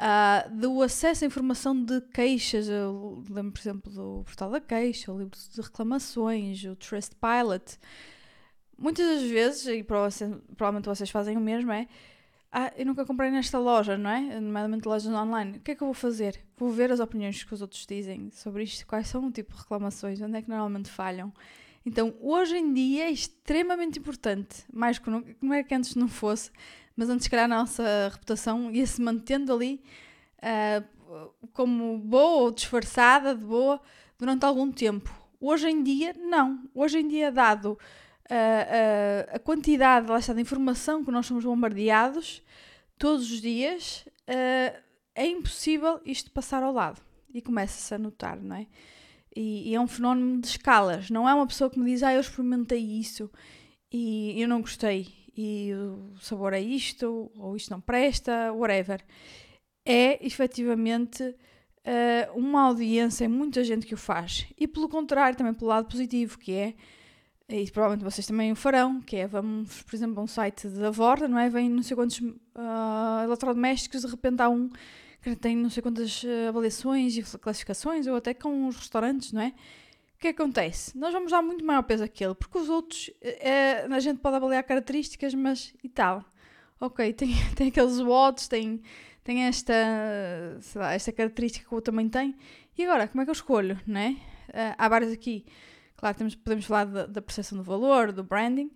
uh, 0.00 0.56
do 0.56 0.82
acesso 0.82 1.24
à 1.24 1.26
informação 1.26 1.80
de 1.84 2.00
queixas, 2.00 2.68
eu 2.68 3.22
lembro, 3.28 3.52
por 3.52 3.60
exemplo, 3.60 3.92
do 3.92 4.24
Portal 4.24 4.50
da 4.50 4.60
Queixa, 4.60 5.12
o 5.12 5.18
livro 5.18 5.38
de 5.38 5.60
reclamações, 5.60 6.64
o 6.64 6.74
Trustpilot. 6.74 7.78
Muitas 8.78 9.06
das 9.06 9.30
vezes, 9.30 9.66
e 9.66 9.84
provavelmente 9.84 10.86
vocês 10.86 11.10
fazem 11.10 11.36
o 11.36 11.40
mesmo, 11.40 11.70
é 11.70 11.86
ah, 12.52 12.72
eu 12.76 12.84
nunca 12.84 13.04
comprei 13.04 13.30
nesta 13.30 13.60
loja, 13.60 13.96
não 13.96 14.10
é? 14.10 14.40
Nomeadamente 14.40 14.88
lojas 14.88 15.12
online. 15.12 15.58
O 15.58 15.60
que 15.60 15.70
é 15.70 15.74
que 15.74 15.82
eu 15.82 15.86
vou 15.86 15.94
fazer? 15.94 16.40
Vou 16.56 16.68
ver 16.68 16.90
as 16.90 16.98
opiniões 16.98 17.44
que 17.44 17.54
os 17.54 17.62
outros 17.62 17.86
dizem 17.86 18.28
sobre 18.32 18.64
isto, 18.64 18.84
quais 18.86 19.06
são 19.06 19.24
o 19.26 19.30
tipo 19.30 19.52
de 19.52 19.60
reclamações, 19.60 20.20
onde 20.20 20.36
é 20.36 20.42
que 20.42 20.48
normalmente 20.48 20.90
falham. 20.90 21.32
Então, 21.86 22.12
hoje 22.20 22.56
em 22.56 22.74
dia 22.74 23.04
é 23.04 23.10
extremamente 23.10 24.00
importante, 24.00 24.64
mais 24.72 24.98
que 24.98 25.08
nunca, 25.08 25.34
não 25.40 25.54
é 25.54 25.62
que 25.62 25.74
antes 25.74 25.94
não 25.94 26.08
fosse, 26.08 26.50
mas 27.00 27.08
antes, 27.08 27.28
calhar, 27.28 27.46
a 27.46 27.48
nossa 27.48 28.10
reputação 28.12 28.70
ia 28.70 28.86
se 28.86 29.00
mantendo 29.00 29.54
ali 29.54 29.82
uh, 30.36 31.34
como 31.54 31.96
boa 31.96 32.42
ou 32.42 32.50
disfarçada 32.50 33.34
de 33.34 33.42
boa 33.42 33.80
durante 34.18 34.44
algum 34.44 34.70
tempo. 34.70 35.10
Hoje 35.40 35.70
em 35.70 35.82
dia, 35.82 36.14
não. 36.18 36.62
Hoje 36.74 36.98
em 36.98 37.08
dia, 37.08 37.32
dado 37.32 37.68
uh, 37.70 37.74
uh, 37.74 39.34
a 39.34 39.38
quantidade 39.38 40.10
lá 40.10 40.18
está, 40.18 40.34
de 40.34 40.42
informação 40.42 41.02
que 41.02 41.10
nós 41.10 41.24
somos 41.24 41.42
bombardeados 41.42 42.42
todos 42.98 43.32
os 43.32 43.40
dias, 43.40 44.06
é 44.26 45.26
impossível 45.26 46.02
isto 46.04 46.30
passar 46.30 46.62
ao 46.62 46.70
lado. 46.70 47.00
E 47.32 47.40
começa-se 47.40 47.94
a 47.94 47.98
notar, 47.98 48.36
não 48.36 48.56
é? 48.56 48.66
E, 49.34 49.70
e, 49.70 49.74
é 49.74 49.80
um 49.80 49.86
fenómeno 49.86 50.38
de 50.38 50.48
escalas. 50.48 51.08
Não 51.08 51.26
é 51.26 51.32
uma 51.32 51.46
pessoa 51.46 51.70
que 51.70 51.78
me 51.78 51.90
diz, 51.90 52.02
ah, 52.02 52.12
eu 52.12 52.20
experimentei 52.20 52.78
isso 52.78 53.30
e 53.90 54.40
eu 54.40 54.46
não 54.46 54.60
gostei 54.60 55.08
e 55.36 55.72
o 55.74 56.18
sabor 56.20 56.52
é 56.52 56.60
isto, 56.60 57.30
ou 57.36 57.56
isto 57.56 57.70
não 57.70 57.80
presta, 57.80 58.52
whatever. 58.52 59.04
É 59.84 60.24
efetivamente 60.24 61.22
uh, 61.22 62.38
uma 62.38 62.62
audiência, 62.62 63.28
muita 63.28 63.64
gente 63.64 63.86
que 63.86 63.94
o 63.94 63.98
faz. 63.98 64.46
E 64.58 64.66
pelo 64.66 64.88
contrário, 64.88 65.36
também 65.36 65.54
pelo 65.54 65.68
lado 65.68 65.88
positivo, 65.88 66.38
que 66.38 66.52
é, 66.52 66.74
e 67.48 67.70
provavelmente 67.70 68.04
vocês 68.04 68.26
também 68.26 68.52
o 68.52 68.56
farão, 68.56 69.00
que 69.00 69.16
é, 69.16 69.26
vamos, 69.26 69.82
por 69.82 69.94
exemplo, 69.94 70.20
a 70.20 70.22
um 70.22 70.26
site 70.26 70.68
da 70.68 70.90
Vorta, 70.90 71.26
não 71.26 71.38
é? 71.38 71.48
Vem 71.48 71.68
não 71.68 71.82
sei 71.82 71.96
quantos 71.96 72.20
uh, 72.20 73.24
eletrodomésticos, 73.24 74.02
de 74.02 74.06
repente 74.06 74.40
há 74.40 74.48
um 74.48 74.70
que 75.22 75.36
tem 75.36 75.56
não 75.56 75.68
sei 75.68 75.82
quantas 75.82 76.24
eh, 76.24 76.48
avaliações 76.48 77.16
e 77.16 77.22
classificações, 77.38 78.06
ou 78.06 78.16
até 78.16 78.32
com 78.32 78.66
os 78.66 78.76
restaurantes, 78.76 79.32
não 79.32 79.42
é? 79.42 79.52
Que 80.20 80.28
acontece? 80.28 80.96
Nós 80.98 81.14
vamos 81.14 81.32
dar 81.32 81.40
muito 81.40 81.64
maior 81.64 81.82
peso 81.82 82.04
àquele, 82.04 82.34
porque 82.34 82.58
os 82.58 82.68
outros, 82.68 83.10
é, 83.22 83.86
a 83.90 84.00
gente 84.00 84.18
pode 84.20 84.36
avaliar 84.36 84.62
características, 84.62 85.32
mas 85.32 85.72
e 85.82 85.88
tal. 85.88 86.22
Ok, 86.78 87.14
tem, 87.14 87.30
tem 87.56 87.68
aqueles 87.68 87.98
watts, 87.98 88.46
tem, 88.46 88.82
tem 89.24 89.44
esta, 89.44 89.74
lá, 90.74 90.92
esta 90.92 91.10
característica 91.10 91.66
que 91.66 91.72
o 91.72 91.76
outro 91.76 91.90
também 91.90 92.06
tem. 92.06 92.36
E 92.76 92.84
agora, 92.84 93.08
como 93.08 93.22
é 93.22 93.24
que 93.24 93.30
eu 93.30 93.34
escolho, 93.34 93.80
né? 93.86 94.18
Uh, 94.50 94.74
há 94.76 94.88
vários 94.90 95.10
aqui. 95.10 95.46
Claro, 95.96 96.16
temos, 96.18 96.34
podemos 96.34 96.66
falar 96.66 96.84
da, 96.84 97.06
da 97.06 97.22
percepção 97.22 97.56
do 97.56 97.64
valor, 97.64 98.12
do 98.12 98.22
branding, 98.22 98.70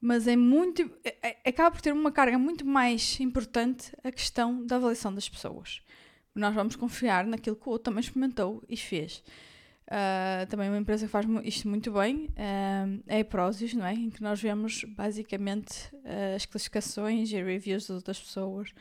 mas 0.00 0.28
é 0.28 0.36
muito. 0.36 0.88
É, 1.02 1.16
é, 1.20 1.48
acaba 1.48 1.72
por 1.72 1.80
ter 1.80 1.92
uma 1.92 2.12
carga 2.12 2.38
muito 2.38 2.64
mais 2.64 3.18
importante 3.18 3.92
a 4.04 4.12
questão 4.12 4.64
da 4.64 4.76
avaliação 4.76 5.12
das 5.12 5.28
pessoas. 5.28 5.82
Nós 6.32 6.54
vamos 6.54 6.76
confiar 6.76 7.26
naquilo 7.26 7.56
que 7.56 7.68
o 7.68 7.72
outro 7.72 7.86
também 7.86 8.00
experimentou 8.00 8.62
e 8.68 8.76
fez. 8.76 9.24
Uh, 9.86 10.44
também 10.48 10.68
uma 10.68 10.78
empresa 10.78 11.06
que 11.06 11.12
faz 11.12 11.24
isto 11.44 11.68
muito 11.68 11.92
bem 11.92 12.26
uh, 12.30 13.02
é 13.06 13.20
a 13.20 13.24
Prozis, 13.24 13.72
não 13.72 13.86
é? 13.86 13.94
Em 13.94 14.10
que 14.10 14.20
nós 14.20 14.42
vemos 14.42 14.82
basicamente 14.82 15.94
uh, 15.94 16.34
as 16.34 16.44
classificações 16.44 17.30
e 17.30 17.40
reviews 17.40 17.86
das 18.02 18.18
pessoas 18.18 18.74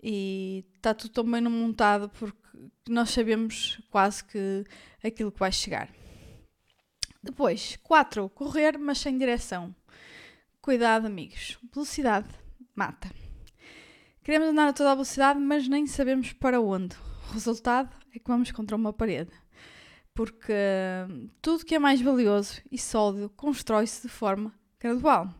e 0.00 0.64
está 0.76 0.94
tudo 0.94 1.10
tão 1.10 1.28
bem 1.28 1.42
montado 1.42 2.08
porque 2.10 2.38
nós 2.88 3.10
sabemos 3.10 3.80
quase 3.90 4.22
que 4.24 4.64
aquilo 5.04 5.32
que 5.32 5.40
vai 5.40 5.50
chegar. 5.50 5.88
Depois, 7.20 7.76
4. 7.82 8.28
Correr, 8.28 8.78
mas 8.78 8.98
sem 8.98 9.18
direção. 9.18 9.74
Cuidado, 10.62 11.06
amigos. 11.06 11.58
Velocidade 11.74 12.28
mata. 12.76 13.10
Queremos 14.22 14.48
andar 14.48 14.68
a 14.68 14.72
toda 14.72 14.92
a 14.92 14.94
velocidade, 14.94 15.40
mas 15.40 15.66
nem 15.66 15.84
sabemos 15.86 16.32
para 16.32 16.60
onde. 16.60 16.94
O 17.28 17.32
resultado 17.32 17.90
é 18.14 18.20
que 18.20 18.28
vamos 18.28 18.52
contra 18.52 18.76
uma 18.76 18.92
parede 18.92 19.32
porque 20.18 20.52
tudo 21.40 21.64
que 21.64 21.76
é 21.76 21.78
mais 21.78 22.00
valioso 22.00 22.60
e 22.72 22.76
sólido 22.76 23.30
constrói-se 23.36 24.02
de 24.02 24.08
forma 24.08 24.52
gradual. 24.80 25.32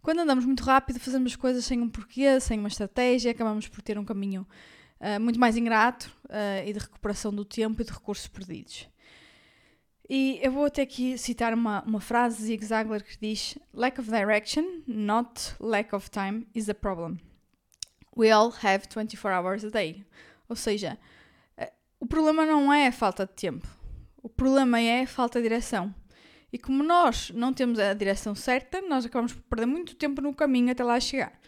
Quando 0.00 0.20
andamos 0.20 0.46
muito 0.46 0.64
rápido, 0.64 0.98
fazemos 0.98 1.36
coisas 1.36 1.62
sem 1.66 1.82
um 1.82 1.90
porquê, 1.90 2.40
sem 2.40 2.58
uma 2.58 2.68
estratégia, 2.68 3.32
acabamos 3.32 3.68
por 3.68 3.82
ter 3.82 3.98
um 3.98 4.06
caminho 4.06 4.48
uh, 4.98 5.20
muito 5.20 5.38
mais 5.38 5.58
ingrato 5.58 6.10
uh, 6.24 6.66
e 6.66 6.72
de 6.72 6.78
recuperação 6.78 7.30
do 7.30 7.44
tempo 7.44 7.82
e 7.82 7.84
de 7.84 7.92
recursos 7.92 8.26
perdidos. 8.26 8.88
E 10.08 10.40
eu 10.42 10.52
vou 10.52 10.64
até 10.64 10.80
aqui 10.80 11.18
citar 11.18 11.52
uma, 11.52 11.82
uma 11.82 12.00
frase 12.00 12.38
de 12.38 12.44
Zig 12.44 12.64
Ziglar 12.64 13.04
que 13.04 13.18
diz: 13.20 13.58
Lack 13.74 14.00
of 14.00 14.10
direction, 14.10 14.84
not 14.86 15.54
lack 15.60 15.94
of 15.94 16.10
time, 16.10 16.46
is 16.54 16.70
a 16.70 16.74
problem. 16.74 17.18
We 18.16 18.30
all 18.30 18.54
have 18.64 18.88
24 18.88 19.30
hours 19.34 19.66
a 19.66 19.68
day. 19.68 20.06
Ou 20.48 20.56
seja, 20.56 20.98
uh, 21.60 21.70
o 22.00 22.06
problema 22.06 22.46
não 22.46 22.72
é 22.72 22.86
a 22.86 22.92
falta 22.92 23.26
de 23.26 23.34
tempo. 23.34 23.76
O 24.22 24.28
problema 24.28 24.80
é 24.80 25.02
a 25.02 25.06
falta 25.06 25.38
de 25.38 25.48
direção. 25.48 25.94
E 26.52 26.58
como 26.58 26.82
nós 26.82 27.30
não 27.30 27.52
temos 27.52 27.78
a 27.78 27.92
direção 27.92 28.34
certa, 28.34 28.80
nós 28.80 29.04
acabamos 29.04 29.32
por 29.32 29.42
perder 29.42 29.66
muito 29.66 29.94
tempo 29.94 30.22
no 30.22 30.34
caminho 30.34 30.72
até 30.72 30.82
lá 30.82 30.98
chegar. 30.98 31.38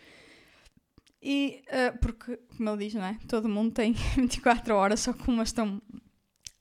E 1.23 1.63
uh, 1.69 1.99
porque, 1.99 2.39
como 2.57 2.71
ele 2.71 2.85
diz, 2.85 2.95
não 2.95 3.05
é? 3.05 3.19
Todo 3.29 3.49
mundo 3.49 3.73
tem 3.73 3.93
24 4.17 4.75
horas, 4.75 5.01
só 5.01 5.13
que 5.13 5.29
umas 5.29 5.49
estão 5.49 5.81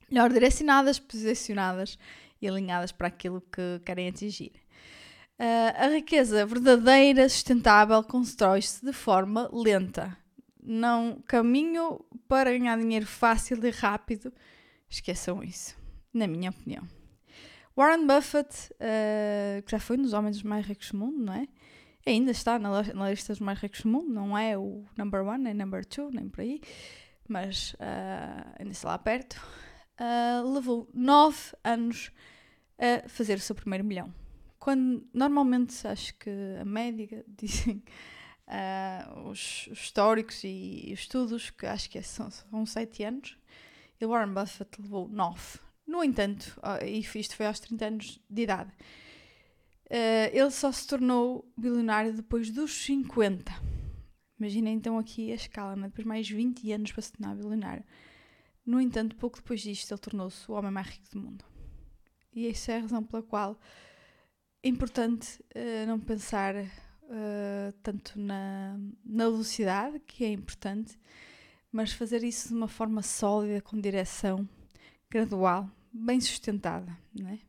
melhor 0.09 0.31
direcionadas, 0.31 0.99
posicionadas 0.99 1.97
e 2.41 2.47
alinhadas 2.47 2.91
para 2.91 3.07
aquilo 3.07 3.41
que 3.41 3.79
querem 3.85 4.07
atingir. 4.07 4.53
Uh, 5.39 5.75
a 5.77 5.87
riqueza 5.87 6.45
verdadeira, 6.45 7.27
sustentável, 7.29 8.03
constrói-se 8.03 8.85
de 8.85 8.91
forma 8.91 9.49
lenta. 9.53 10.17
Não 10.61 11.21
caminho 11.25 12.03
para 12.27 12.51
ganhar 12.51 12.77
dinheiro 12.77 13.05
fácil 13.05 13.63
e 13.65 13.69
rápido. 13.69 14.33
Esqueçam 14.89 15.43
isso 15.43 15.78
na 16.19 16.27
minha 16.27 16.49
opinião. 16.49 16.88
Warren 17.75 18.05
Buffett, 18.05 18.73
uh, 18.73 19.61
que 19.63 19.71
já 19.71 19.79
foi 19.79 19.97
um 19.97 20.01
dos 20.01 20.11
homens 20.11 20.43
mais 20.43 20.65
ricos 20.65 20.91
do 20.91 20.97
mundo, 20.97 21.17
não 21.17 21.33
é? 21.33 21.47
Ainda 22.05 22.31
está 22.31 22.59
na, 22.59 22.81
lista 23.09 23.31
dos 23.31 23.39
mais 23.39 23.57
ricos 23.57 23.81
do 23.81 23.88
mundo, 23.88 24.11
não 24.11 24.38
é 24.38 24.57
o 24.57 24.83
number 24.97 25.25
one, 25.25 25.43
nem 25.45 25.53
number 25.53 25.85
two, 25.85 26.09
nem 26.11 26.27
por 26.27 26.41
aí, 26.41 26.59
mas 27.27 27.73
uh, 27.75 28.53
ainda 28.59 28.71
está 28.71 28.89
lá 28.89 28.97
perto. 28.97 29.41
Uh, 29.97 30.53
levou 30.53 30.89
nove 30.93 31.38
anos 31.63 32.11
a 32.77 33.07
fazer 33.07 33.38
o 33.38 33.41
seu 33.41 33.55
primeiro 33.55 33.85
milhão. 33.85 34.13
Quando 34.59 35.07
normalmente 35.13 35.88
acho 35.88 36.13
que 36.15 36.29
a 36.59 36.65
média 36.65 37.23
dizem 37.38 37.81
os, 39.25 39.67
os, 39.67 39.79
históricos 39.79 40.43
e, 40.43 40.47
e 40.88 40.91
estudos 40.91 41.49
que 41.49 41.65
acho 41.65 41.89
que 41.89 41.97
é, 41.97 42.01
são, 42.01 42.29
são 42.29 42.65
sete 42.65 43.03
anos, 43.03 43.38
e 44.01 44.05
Warren 44.05 44.33
Buffett 44.33 44.81
levou 44.81 45.07
nove 45.07 45.59
no 45.89 46.03
entanto, 46.03 46.60
e 46.86 47.00
isto 47.00 47.36
foi 47.36 47.48
aos 47.48 47.60
30 47.60 47.86
anos 47.86 48.19
de 48.29 48.41
idade, 48.43 48.69
uh, 49.89 50.29
ele 50.31 50.51
só 50.51 50.72
se 50.72 50.86
tornou 50.86 51.51
bilionário 51.58 52.13
depois 52.13 52.51
dos 52.51 52.72
50. 52.86 53.51
Imagina 54.39 54.69
então 54.69 55.00
aqui 55.00 55.31
a 55.31 55.36
escala, 55.36 55.75
né? 55.75 55.88
depois 55.88 56.05
mais 56.05 56.29
20 56.29 56.72
anos 56.72 56.91
para 56.91 57.01
se 57.01 57.12
tornar 57.13 57.36
bilionário. 57.36 57.84
No 58.63 58.79
entanto, 58.79 59.15
pouco 59.15 59.38
depois 59.38 59.62
disto, 59.62 59.91
ele 59.91 60.00
tornou-se 60.00 60.50
o 60.50 60.53
homem 60.53 60.69
mais 60.69 60.88
rico 60.88 61.10
do 61.12 61.19
mundo. 61.19 61.43
E 62.31 62.48
essa 62.48 62.74
é 62.74 62.77
a 62.77 62.81
razão 62.81 63.03
pela 63.03 63.24
qual 63.24 63.60
é 64.62 64.69
importante 64.69 65.43
uh, 65.55 65.88
não 65.88 66.00
pensar 66.00 66.55
uh, 66.55 67.72
tanto 67.81 68.19
na, 68.19 68.77
na 69.03 69.24
velocidade, 69.24 70.00
que 70.01 70.24
é 70.24 70.31
importante, 70.31 71.00
mas 71.72 71.93
fazer 71.93 72.24
isso 72.24 72.50
de 72.50 72.53
uma 72.53 72.67
forma 72.67 73.01
sólida, 73.01 73.60
com 73.60 73.81
direção, 73.81 74.48
gradual, 75.10 75.67
bem 75.91 76.19
sustentada. 76.19 76.98
É? 77.25 77.39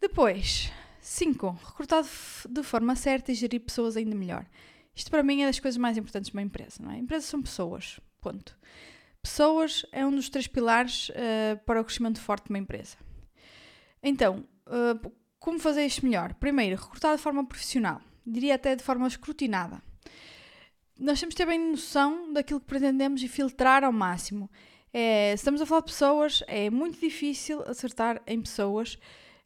Depois, 0.00 0.70
5. 1.00 1.58
Recrutar 1.64 2.04
de 2.48 2.62
forma 2.62 2.94
certa 2.94 3.32
e 3.32 3.34
gerir 3.34 3.60
pessoas 3.60 3.96
ainda 3.96 4.14
melhor. 4.14 4.46
Isto 4.94 5.10
para 5.10 5.22
mim 5.22 5.42
é 5.42 5.46
das 5.46 5.60
coisas 5.60 5.78
mais 5.78 5.96
importantes 5.96 6.30
de 6.30 6.36
uma 6.36 6.42
empresa. 6.42 6.82
Não 6.82 6.90
é? 6.90 6.98
Empresas 6.98 7.28
são 7.28 7.40
pessoas. 7.40 8.00
Ponto. 8.20 8.58
Pessoas 9.22 9.86
é 9.92 10.04
um 10.06 10.14
dos 10.14 10.28
três 10.28 10.46
pilares 10.46 11.08
uh, 11.10 11.56
para 11.64 11.80
o 11.80 11.84
crescimento 11.84 12.20
forte 12.20 12.44
de 12.44 12.50
uma 12.50 12.58
empresa. 12.58 12.96
Então, 14.02 14.44
uh, 14.66 15.12
como 15.38 15.58
fazer 15.58 15.84
isto 15.86 16.04
melhor? 16.04 16.34
Primeiro, 16.34 16.80
recrutar 16.80 17.16
de 17.16 17.22
forma 17.22 17.46
profissional. 17.46 18.00
Diria 18.26 18.54
até 18.54 18.76
de 18.76 18.82
forma 18.82 19.06
escrutinada. 19.06 19.82
nós 20.98 21.20
temos 21.20 21.34
de 21.34 21.38
ter 21.38 21.46
bem 21.46 21.58
noção 21.58 22.32
daquilo 22.32 22.60
que 22.60 22.66
pretendemos 22.66 23.22
e 23.22 23.28
filtrar 23.28 23.84
ao 23.84 23.92
máximo. 23.92 24.50
É, 24.92 25.34
estamos 25.34 25.60
a 25.60 25.66
falar 25.66 25.80
de 25.80 25.92
pessoas, 25.92 26.42
é 26.46 26.70
muito 26.70 26.98
difícil 26.98 27.62
acertar 27.66 28.22
em 28.26 28.40
pessoas. 28.40 28.98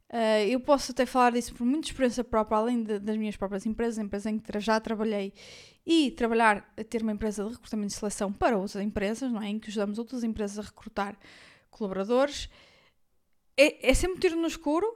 Uh, 0.08 0.44
eu 0.46 0.60
posso 0.60 0.92
até 0.92 1.06
falar 1.06 1.32
disso 1.32 1.54
por 1.54 1.64
muita 1.64 1.88
experiência 1.88 2.22
própria, 2.22 2.58
além 2.58 2.82
de, 2.82 2.98
das 2.98 3.16
minhas 3.16 3.36
próprias 3.36 3.64
empresas, 3.64 3.98
empresas 3.98 4.26
em 4.26 4.38
que 4.38 4.60
já 4.60 4.78
trabalhei, 4.78 5.32
e 5.86 6.10
trabalhar, 6.12 6.70
a 6.76 6.84
ter 6.84 7.02
uma 7.02 7.12
empresa 7.12 7.44
de 7.44 7.50
recrutamento 7.52 7.94
e 7.94 7.96
seleção 7.96 8.32
para 8.32 8.56
outras 8.56 8.82
empresas, 8.84 9.32
não 9.32 9.42
é? 9.42 9.48
em 9.48 9.58
que 9.58 9.68
ajudamos 9.68 9.98
outras 9.98 10.22
empresas 10.22 10.58
a 10.58 10.62
recrutar 10.62 11.18
colaboradores. 11.70 12.48
É, 13.56 13.90
é 13.90 13.94
sempre 13.94 14.18
um 14.18 14.20
tiro 14.20 14.36
no 14.36 14.46
escuro, 14.46 14.86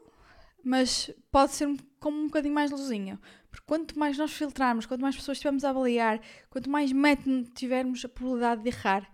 mas 0.62 1.10
pode 1.32 1.52
ser 1.52 1.74
como 1.98 2.18
um 2.18 2.26
bocadinho 2.26 2.54
mais 2.54 2.70
luzinho. 2.70 3.18
Porque 3.50 3.64
quanto 3.66 3.98
mais 3.98 4.18
nós 4.18 4.32
filtrarmos, 4.32 4.84
quanto 4.84 5.00
mais 5.00 5.16
pessoas 5.16 5.38
estivermos 5.38 5.64
a 5.64 5.70
avaliar, 5.70 6.20
quanto 6.50 6.70
mais 6.70 6.92
método 6.92 7.44
tivermos, 7.54 8.04
a 8.04 8.08
probabilidade 8.08 8.62
de 8.62 8.68
errar 8.68 9.10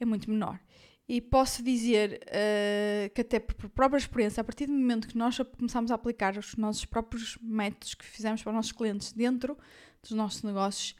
é 0.00 0.04
muito 0.04 0.28
menor. 0.28 0.58
E 1.06 1.20
posso 1.20 1.62
dizer 1.62 2.22
uh, 2.28 3.14
que, 3.14 3.20
até 3.20 3.38
por 3.38 3.68
própria 3.68 3.98
experiência, 3.98 4.40
a 4.40 4.44
partir 4.44 4.66
do 4.66 4.72
momento 4.72 5.06
que 5.06 5.18
nós 5.18 5.38
começamos 5.58 5.90
a 5.90 5.94
aplicar 5.94 6.36
os 6.38 6.56
nossos 6.56 6.86
próprios 6.86 7.36
métodos 7.42 7.94
que 7.94 8.04
fizemos 8.06 8.42
para 8.42 8.50
os 8.50 8.56
nossos 8.56 8.72
clientes 8.72 9.12
dentro 9.12 9.56
dos 10.02 10.12
nossos 10.12 10.42
negócios, 10.42 10.96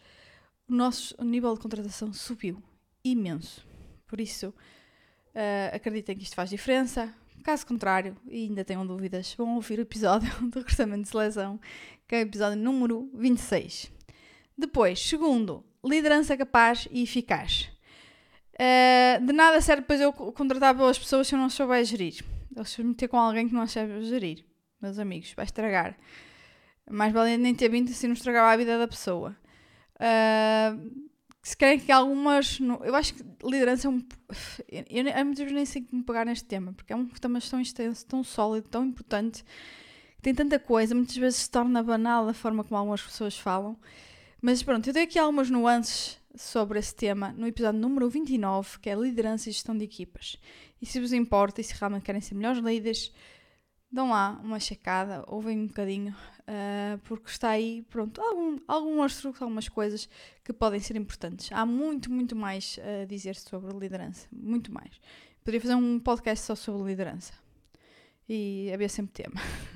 o 0.68 0.74
nosso 0.74 1.16
nível 1.24 1.54
de 1.54 1.60
contratação 1.60 2.12
subiu 2.12 2.62
imenso. 3.02 3.66
Por 4.06 4.20
isso, 4.20 4.48
uh, 4.48 5.74
acreditem 5.74 6.16
que 6.16 6.24
isto 6.24 6.36
faz 6.36 6.50
diferença. 6.50 7.12
Caso 7.42 7.66
contrário, 7.66 8.16
e 8.26 8.44
ainda 8.44 8.64
tenham 8.64 8.86
dúvidas, 8.86 9.34
vão 9.34 9.54
ouvir 9.54 9.78
o 9.78 9.82
episódio 9.82 10.30
do 10.50 10.58
recrutamento 10.58 11.02
de 11.02 11.08
seleção, 11.08 11.58
que 12.06 12.14
é 12.14 12.18
o 12.18 12.22
episódio 12.22 12.62
número 12.62 13.10
26. 13.14 13.90
Depois, 14.56 15.00
segundo, 15.00 15.64
liderança 15.82 16.36
capaz 16.36 16.86
e 16.90 17.02
eficaz. 17.02 17.73
Uh, 18.54 19.26
de 19.26 19.32
nada 19.32 19.60
serve 19.60 19.82
depois 19.82 20.00
eu 20.00 20.12
contratar 20.12 20.74
boas 20.74 20.98
pessoas 20.98 21.26
se 21.26 21.34
eu 21.34 21.38
não 21.38 21.50
souber 21.50 21.84
gerir. 21.84 22.24
Ou 22.56 22.64
se 22.64 22.80
eu 22.80 22.86
meter 22.86 23.08
com 23.08 23.18
alguém 23.18 23.48
que 23.48 23.54
não 23.54 23.66
sabe 23.66 24.02
gerir. 24.04 24.44
Meus 24.80 24.98
amigos, 24.98 25.32
vai 25.34 25.44
estragar. 25.44 25.96
Mais 26.90 27.12
vale 27.12 27.36
nem 27.36 27.54
ter 27.54 27.68
vindo 27.68 27.90
se 27.90 28.06
não 28.06 28.14
estragar 28.14 28.52
a 28.52 28.56
vida 28.56 28.78
da 28.78 28.86
pessoa. 28.86 29.36
Uh, 29.96 31.04
se 31.42 31.56
querem 31.56 31.78
que 31.78 31.92
algumas. 31.92 32.58
Eu 32.82 32.94
acho 32.94 33.14
que 33.14 33.24
liderança 33.42 33.86
é 33.86 33.90
um. 33.90 34.02
Eu, 34.68 35.06
eu 35.06 35.24
muitas 35.24 35.44
vezes 35.44 35.52
nem 35.52 35.66
sei 35.66 35.82
como 35.82 36.04
pegar 36.04 36.24
neste 36.24 36.44
tema, 36.44 36.72
porque 36.72 36.92
é 36.92 36.96
um 36.96 37.06
tema 37.06 37.38
tão 37.40 37.60
extenso, 37.60 38.06
tão 38.06 38.24
sólido, 38.24 38.68
tão 38.68 38.84
importante, 38.84 39.44
que 40.16 40.22
tem 40.22 40.34
tanta 40.34 40.58
coisa, 40.58 40.94
muitas 40.94 41.16
vezes 41.16 41.40
se 41.40 41.50
torna 41.50 41.82
banal 41.82 42.28
a 42.28 42.32
forma 42.32 42.64
como 42.64 42.78
algumas 42.78 43.02
pessoas 43.02 43.38
falam. 43.38 43.76
Mas 44.46 44.62
pronto, 44.62 44.86
eu 44.86 44.92
dei 44.92 45.04
aqui 45.04 45.18
algumas 45.18 45.48
nuances 45.48 46.20
sobre 46.36 46.78
esse 46.78 46.94
tema 46.94 47.32
no 47.32 47.46
episódio 47.46 47.80
número 47.80 48.10
29, 48.10 48.78
que 48.78 48.90
é 48.90 48.94
liderança 48.94 49.48
e 49.48 49.52
gestão 49.52 49.74
de 49.74 49.84
equipas. 49.84 50.36
E 50.82 50.84
se 50.84 51.00
vos 51.00 51.14
importa 51.14 51.62
e 51.62 51.64
se 51.64 51.72
realmente 51.72 52.02
querem 52.02 52.20
ser 52.20 52.34
melhores 52.34 52.62
líderes, 52.62 53.10
dão 53.90 54.10
lá 54.10 54.38
uma 54.44 54.60
checada, 54.60 55.24
ouvem 55.28 55.60
um 55.60 55.66
bocadinho, 55.66 56.14
uh, 56.40 56.98
porque 57.04 57.30
está 57.30 57.48
aí, 57.48 57.86
pronto, 57.88 58.20
algum, 58.20 58.58
algumas 58.68 59.16
truques, 59.16 59.40
algumas 59.40 59.66
coisas 59.66 60.06
que 60.44 60.52
podem 60.52 60.78
ser 60.78 60.94
importantes. 60.94 61.50
Há 61.50 61.64
muito, 61.64 62.12
muito 62.12 62.36
mais 62.36 62.78
a 63.02 63.06
dizer 63.06 63.36
sobre 63.36 63.74
liderança, 63.74 64.28
muito 64.30 64.70
mais. 64.70 65.00
Poderia 65.42 65.62
fazer 65.62 65.74
um 65.74 65.98
podcast 65.98 66.44
só 66.44 66.54
sobre 66.54 66.90
liderança. 66.90 67.32
E 68.28 68.70
havia 68.74 68.90
sempre 68.90 69.22
tema. 69.22 69.40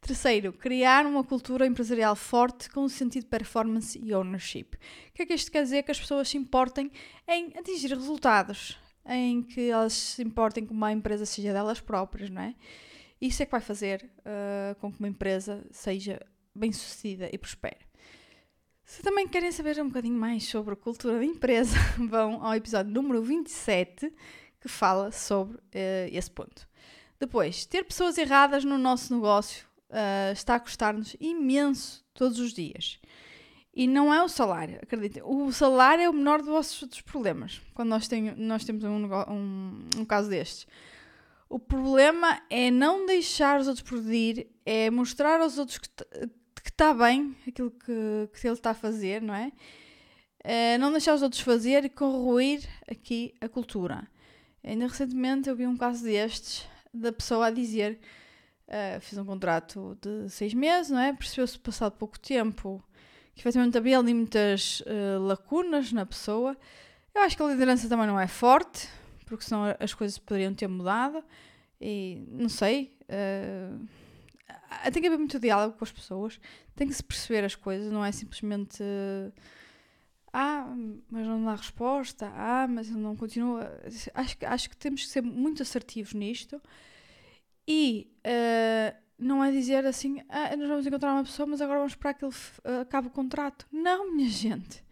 Terceiro, 0.00 0.52
criar 0.52 1.04
uma 1.04 1.22
cultura 1.22 1.66
empresarial 1.66 2.16
forte 2.16 2.70
com 2.70 2.84
o 2.84 2.88
sentido 2.88 3.24
de 3.24 3.28
performance 3.28 3.98
e 4.02 4.14
ownership. 4.14 4.70
O 5.08 5.12
que 5.14 5.22
é 5.22 5.26
que 5.26 5.34
isto 5.34 5.52
quer 5.52 5.62
dizer? 5.62 5.82
Que 5.82 5.90
as 5.90 6.00
pessoas 6.00 6.28
se 6.28 6.38
importem 6.38 6.90
em 7.28 7.52
atingir 7.56 7.90
resultados, 7.90 8.78
em 9.06 9.42
que 9.42 9.68
elas 9.68 9.92
se 9.92 10.22
importem 10.22 10.64
que 10.64 10.72
uma 10.72 10.90
empresa 10.90 11.26
seja 11.26 11.52
delas 11.52 11.80
próprias, 11.80 12.30
não 12.30 12.42
é? 12.42 12.54
Isso 13.20 13.42
é 13.42 13.46
que 13.46 13.52
vai 13.52 13.60
fazer 13.60 14.10
uh, 14.20 14.74
com 14.80 14.90
que 14.90 14.98
uma 14.98 15.08
empresa 15.08 15.64
seja 15.70 16.18
bem 16.54 16.72
sucedida 16.72 17.28
e 17.30 17.36
prospere. 17.36 17.90
Se 18.82 19.02
também 19.02 19.28
querem 19.28 19.52
saber 19.52 19.80
um 19.80 19.86
bocadinho 19.86 20.18
mais 20.18 20.44
sobre 20.48 20.72
a 20.72 20.76
cultura 20.76 21.18
da 21.18 21.24
empresa, 21.24 21.76
vão 22.08 22.44
ao 22.44 22.54
episódio 22.54 22.90
número 22.90 23.22
27, 23.22 24.12
que 24.60 24.68
fala 24.68 25.12
sobre 25.12 25.58
uh, 25.58 26.08
esse 26.10 26.30
ponto. 26.30 26.66
Depois, 27.20 27.66
ter 27.66 27.84
pessoas 27.84 28.16
erradas 28.16 28.64
no 28.64 28.78
nosso 28.78 29.14
negócio 29.14 29.69
uh, 29.90 30.32
está 30.32 30.54
a 30.54 30.60
custar-nos 30.60 31.16
imenso 31.20 32.04
todos 32.14 32.38
os 32.38 32.52
dias. 32.52 32.98
E 33.72 33.86
não 33.86 34.12
é 34.12 34.22
o 34.22 34.28
salário, 34.28 34.78
acreditem. 34.82 35.22
O 35.24 35.52
salário 35.52 36.02
é 36.02 36.08
o 36.08 36.12
menor 36.12 36.40
dos 36.40 36.48
vossos 36.48 37.00
problemas. 37.02 37.62
Quando 37.72 37.90
nós, 37.90 38.08
nós 38.36 38.64
temos 38.64 38.82
um, 38.82 39.06
um, 39.06 39.88
um, 39.98 40.04
caso 40.04 40.28
destes. 40.28 40.66
O 41.48 41.58
problema 41.58 42.42
é 42.50 42.70
não 42.70 43.06
deixar 43.06 43.60
os 43.60 43.68
outros 43.68 43.86
progredir, 43.86 44.48
é 44.66 44.90
mostrar 44.90 45.40
aos 45.40 45.58
outros 45.58 45.78
que 45.78 45.88
está 46.68 46.92
bem 46.92 47.36
aquilo 47.46 47.70
que, 47.70 48.28
que 48.32 48.46
ele 48.46 48.54
está 48.54 48.70
a 48.70 48.74
fazer, 48.74 49.22
não 49.22 49.34
é? 49.34 49.52
é? 50.42 50.78
Não 50.78 50.90
deixar 50.90 51.14
os 51.14 51.22
outros 51.22 51.40
fazer 51.40 51.84
e 51.84 51.88
corroer 51.88 52.60
aqui 52.88 53.34
a 53.40 53.48
cultura. 53.48 54.06
Ainda 54.62 54.86
recentemente 54.86 55.48
eu 55.48 55.56
vi 55.56 55.66
um 55.66 55.76
caso 55.76 56.04
destes, 56.04 56.66
da 56.92 57.12
pessoa 57.12 57.46
a 57.46 57.50
dizer 57.50 58.00
Uh, 58.70 59.00
fiz 59.00 59.18
um 59.18 59.24
contrato 59.24 59.98
de 60.00 60.28
seis 60.28 60.54
meses, 60.54 60.92
não 60.92 61.00
é? 61.00 61.12
Percebeu-se 61.12 61.58
passado 61.58 61.92
pouco 61.96 62.16
tempo 62.20 62.80
que 63.34 63.40
efetivamente 63.40 63.76
havia 63.76 63.98
ali 63.98 64.14
muitas 64.14 64.80
uh, 64.82 65.20
lacunas 65.20 65.92
na 65.92 66.06
pessoa. 66.06 66.56
Eu 67.12 67.22
acho 67.22 67.36
que 67.36 67.42
a 67.42 67.46
liderança 67.46 67.88
também 67.88 68.06
não 68.06 68.18
é 68.18 68.28
forte, 68.28 68.88
porque 69.26 69.44
senão 69.44 69.74
as 69.80 69.92
coisas 69.92 70.18
poderiam 70.18 70.54
ter 70.54 70.68
mudado. 70.68 71.24
E 71.80 72.24
não 72.28 72.48
sei. 72.48 72.96
Uh, 73.08 73.88
tem 74.92 75.02
que 75.02 75.08
haver 75.08 75.18
muito 75.18 75.40
diálogo 75.40 75.76
com 75.76 75.84
as 75.84 75.90
pessoas, 75.90 76.38
tem 76.76 76.86
que 76.86 76.94
se 76.94 77.02
perceber 77.02 77.44
as 77.44 77.56
coisas, 77.56 77.90
não 77.90 78.04
é 78.04 78.12
simplesmente. 78.12 78.80
Uh, 78.80 79.32
ah, 80.32 80.72
mas 81.10 81.26
não 81.26 81.44
dá 81.44 81.56
resposta. 81.56 82.30
Ah, 82.36 82.68
mas 82.68 82.88
não 82.88 83.16
continua. 83.16 83.68
Acho, 84.14 84.36
acho 84.46 84.70
que 84.70 84.76
temos 84.76 85.02
que 85.02 85.08
ser 85.08 85.22
muito 85.22 85.60
assertivos 85.60 86.14
nisto 86.14 86.62
e 87.72 88.10
uh, 88.26 88.96
não 89.16 89.44
é 89.44 89.52
dizer 89.52 89.86
assim, 89.86 90.20
ah, 90.28 90.56
nós 90.56 90.68
vamos 90.68 90.84
encontrar 90.84 91.12
uma 91.12 91.22
pessoa, 91.22 91.46
mas 91.46 91.60
agora 91.60 91.78
vamos 91.78 91.92
esperar 91.92 92.14
que 92.14 92.24
ele 92.24 92.34
uh, 92.34 92.80
acabe 92.80 93.06
o 93.06 93.10
contrato. 93.10 93.64
Não, 93.70 94.12
minha 94.12 94.26
gente. 94.28 94.84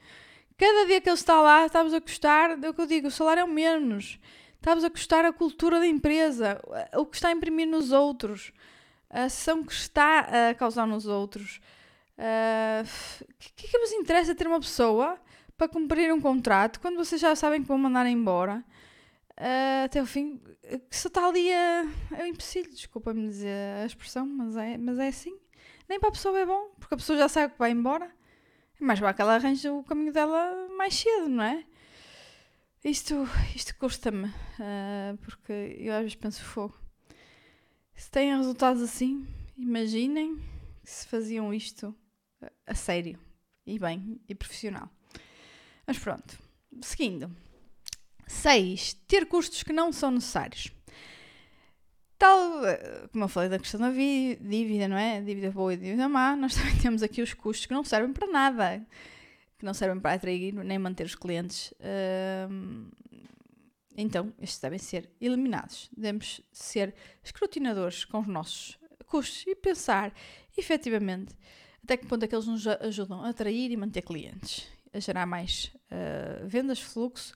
Cada 0.56 0.86
dia 0.86 1.00
que 1.00 1.08
ele 1.08 1.14
está 1.14 1.40
lá, 1.40 1.66
estamos 1.66 1.92
a 1.92 2.00
custar, 2.00 2.56
é 2.62 2.68
o 2.68 2.72
que 2.72 2.80
eu 2.80 2.86
digo, 2.86 3.08
o 3.08 3.10
salário 3.10 3.40
é 3.40 3.44
o 3.44 3.48
menos. 3.48 4.20
Estamos 4.54 4.84
a 4.84 4.90
custar 4.90 5.24
a 5.24 5.32
cultura 5.32 5.80
da 5.80 5.88
empresa, 5.88 6.60
o 6.94 7.04
que 7.04 7.16
está 7.16 7.30
a 7.30 7.32
imprimir 7.32 7.66
nos 7.66 7.90
outros, 7.90 8.52
a 9.10 9.24
ação 9.24 9.64
que 9.64 9.72
está 9.72 10.50
a 10.50 10.54
causar 10.54 10.86
nos 10.86 11.06
outros. 11.06 11.60
O 12.16 12.22
uh, 12.22 13.26
que, 13.40 13.52
que, 13.54 13.68
que 13.68 13.78
vos 13.78 13.90
interessa 13.90 14.36
ter 14.36 14.46
uma 14.46 14.60
pessoa 14.60 15.18
para 15.56 15.66
cumprir 15.66 16.12
um 16.12 16.20
contrato 16.20 16.78
quando 16.78 16.96
vocês 16.96 17.20
já 17.20 17.34
sabem 17.34 17.60
que 17.60 17.66
vão 17.66 17.78
mandar 17.78 18.06
embora? 18.06 18.64
Uh, 19.38 19.84
até 19.84 20.02
o 20.02 20.06
fim, 20.06 20.38
que 20.90 20.96
só 20.96 21.08
está 21.08 21.26
ali 21.26 21.52
a, 21.52 21.84
é 22.16 22.24
um 22.24 22.26
empecilho, 22.26 22.70
desculpa-me 22.70 23.28
dizer 23.28 23.82
a 23.82 23.86
expressão, 23.86 24.26
mas 24.26 24.56
é, 24.56 24.76
mas 24.76 24.98
é 24.98 25.08
assim. 25.08 25.38
Nem 25.88 25.98
para 25.98 26.10
a 26.10 26.12
pessoa 26.12 26.38
é 26.38 26.44
bom, 26.44 26.70
porque 26.78 26.94
a 26.94 26.98
pessoa 26.98 27.18
já 27.18 27.28
sabe 27.28 27.52
que 27.52 27.58
vai 27.58 27.70
embora. 27.70 28.10
É 28.80 28.84
mais 28.84 28.98
vale 28.98 29.14
que 29.14 29.22
ela 29.22 29.34
arranje 29.34 29.68
o 29.68 29.82
caminho 29.82 30.12
dela 30.12 30.68
mais 30.76 30.94
cedo, 30.94 31.28
não 31.28 31.42
é? 31.42 31.64
Isto, 32.84 33.28
isto 33.54 33.76
custa-me, 33.76 34.26
uh, 34.26 35.16
porque 35.22 35.52
eu 35.78 35.92
às 35.94 36.00
vezes 36.00 36.14
penso 36.14 36.44
fogo. 36.44 36.78
Se 37.94 38.10
têm 38.10 38.36
resultados 38.36 38.80
assim, 38.82 39.26
imaginem 39.56 40.40
se 40.84 41.06
faziam 41.06 41.52
isto 41.52 41.94
a 42.66 42.74
sério 42.74 43.18
e 43.66 43.78
bem 43.78 44.20
e 44.28 44.34
profissional. 44.34 44.88
Mas 45.86 45.98
pronto, 45.98 46.38
seguindo. 46.80 47.34
6. 48.28 48.94
Ter 49.08 49.26
custos 49.26 49.62
que 49.62 49.72
não 49.72 49.92
são 49.92 50.10
necessários. 50.10 50.70
Tal, 52.18 52.40
como 53.12 53.24
eu 53.24 53.28
falei 53.28 53.48
da 53.48 53.58
questão 53.58 53.80
da 53.80 53.90
dívida, 53.90 54.88
não 54.88 54.96
é? 54.98 55.20
Dívida 55.20 55.52
boa 55.52 55.72
e 55.72 55.76
dívida 55.76 56.08
má, 56.08 56.34
nós 56.34 56.54
também 56.56 56.76
temos 56.76 57.02
aqui 57.02 57.22
os 57.22 57.32
custos 57.32 57.66
que 57.66 57.72
não 57.72 57.84
servem 57.84 58.12
para 58.12 58.26
nada, 58.26 58.84
que 59.56 59.64
não 59.64 59.72
servem 59.72 60.00
para 60.00 60.14
atrair 60.14 60.52
nem 60.52 60.78
manter 60.78 61.06
os 61.06 61.14
clientes. 61.14 61.72
então, 63.96 64.32
estes 64.40 64.58
devem 64.58 64.78
ser 64.78 65.08
eliminados. 65.20 65.88
Devemos 65.96 66.40
ser 66.52 66.94
escrutinadores 67.22 68.04
com 68.04 68.18
os 68.18 68.26
nossos 68.26 68.78
custos 69.06 69.44
e 69.46 69.54
pensar, 69.54 70.12
efetivamente, 70.56 71.34
até 71.82 71.96
que 71.96 72.06
ponto 72.06 72.24
é 72.24 72.28
que 72.28 72.34
eles 72.34 72.46
nos 72.46 72.66
ajudam 72.66 73.24
a 73.24 73.30
atrair 73.30 73.70
e 73.70 73.76
manter 73.76 74.02
clientes, 74.02 74.66
a 74.92 74.98
gerar 74.98 75.24
mais 75.24 75.72
uh, 75.86 76.46
vendas, 76.46 76.80
fluxo, 76.80 77.34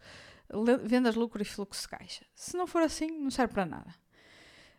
vendas, 0.84 1.14
lucro 1.14 1.42
e 1.42 1.44
fluxo 1.44 1.82
de 1.82 1.88
caixa. 1.88 2.24
Se 2.34 2.56
não 2.56 2.66
for 2.66 2.82
assim, 2.82 3.10
não 3.18 3.30
serve 3.30 3.54
para 3.54 3.66
nada. 3.66 3.94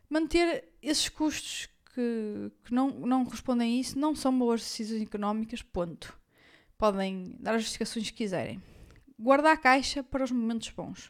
Manter 0.10 0.70
esses 0.82 1.10
custos 1.10 1.68
que, 1.94 2.52
que 2.66 2.74
não, 2.74 2.90
não 2.90 3.26
correspondem 3.26 3.78
a 3.78 3.82
isso 3.82 3.98
não 3.98 4.16
são 4.16 4.38
boas 4.38 4.62
decisões 4.62 5.02
económicas, 5.02 5.62
ponto. 5.62 6.18
podem 6.78 7.36
dar 7.40 7.56
as 7.56 7.62
justificações 7.62 8.10
que 8.10 8.18
quiserem. 8.18 8.62
Guardar 9.18 9.54
a 9.54 9.58
caixa 9.58 10.04
para 10.04 10.24
os 10.24 10.32
momentos 10.32 10.70
bons. 10.70 11.08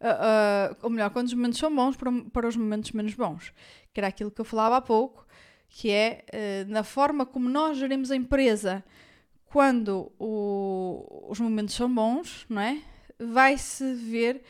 Uh, 0.00 0.72
uh, 0.72 0.76
ou 0.82 0.90
melhor, 0.90 1.10
quando 1.10 1.28
os 1.28 1.34
momentos 1.34 1.58
são 1.58 1.74
bons, 1.74 1.96
para, 1.96 2.10
para, 2.32 2.48
os 2.48 2.56
momentos 2.56 2.92
menos 2.92 3.14
bons. 3.14 3.52
Que 3.92 4.00
era 4.00 4.08
aquilo 4.08 4.30
que 4.30 4.40
eu 4.40 4.44
falava 4.44 4.76
há 4.76 4.80
pouco, 4.80 5.26
que 5.68 5.90
é 5.90 6.24
uh, 6.32 6.70
na 6.70 6.84
forma 6.84 7.24
como 7.24 7.48
nós 7.48 7.78
gerimos 7.78 8.10
a 8.10 8.16
empresa 8.16 8.84
quando 9.46 10.12
o, 10.18 11.26
os 11.28 11.38
momentos 11.38 11.74
são 11.74 11.92
bons, 11.92 12.44
não 12.48 12.60
é? 12.60 12.82
Vai-se 13.18 13.94
ver 13.94 14.42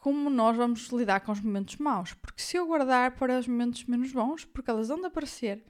como 0.00 0.30
nós 0.30 0.56
vamos 0.56 0.88
lidar 0.88 1.20
com 1.20 1.32
os 1.32 1.40
momentos 1.40 1.76
maus. 1.76 2.14
Porque 2.14 2.42
se 2.42 2.56
eu 2.56 2.66
guardar 2.66 3.12
para 3.12 3.38
os 3.38 3.46
momentos 3.46 3.84
menos 3.84 4.12
bons, 4.12 4.44
porque 4.44 4.70
elas 4.70 4.88
vão 4.88 4.98
de 4.98 5.06
aparecer, 5.06 5.62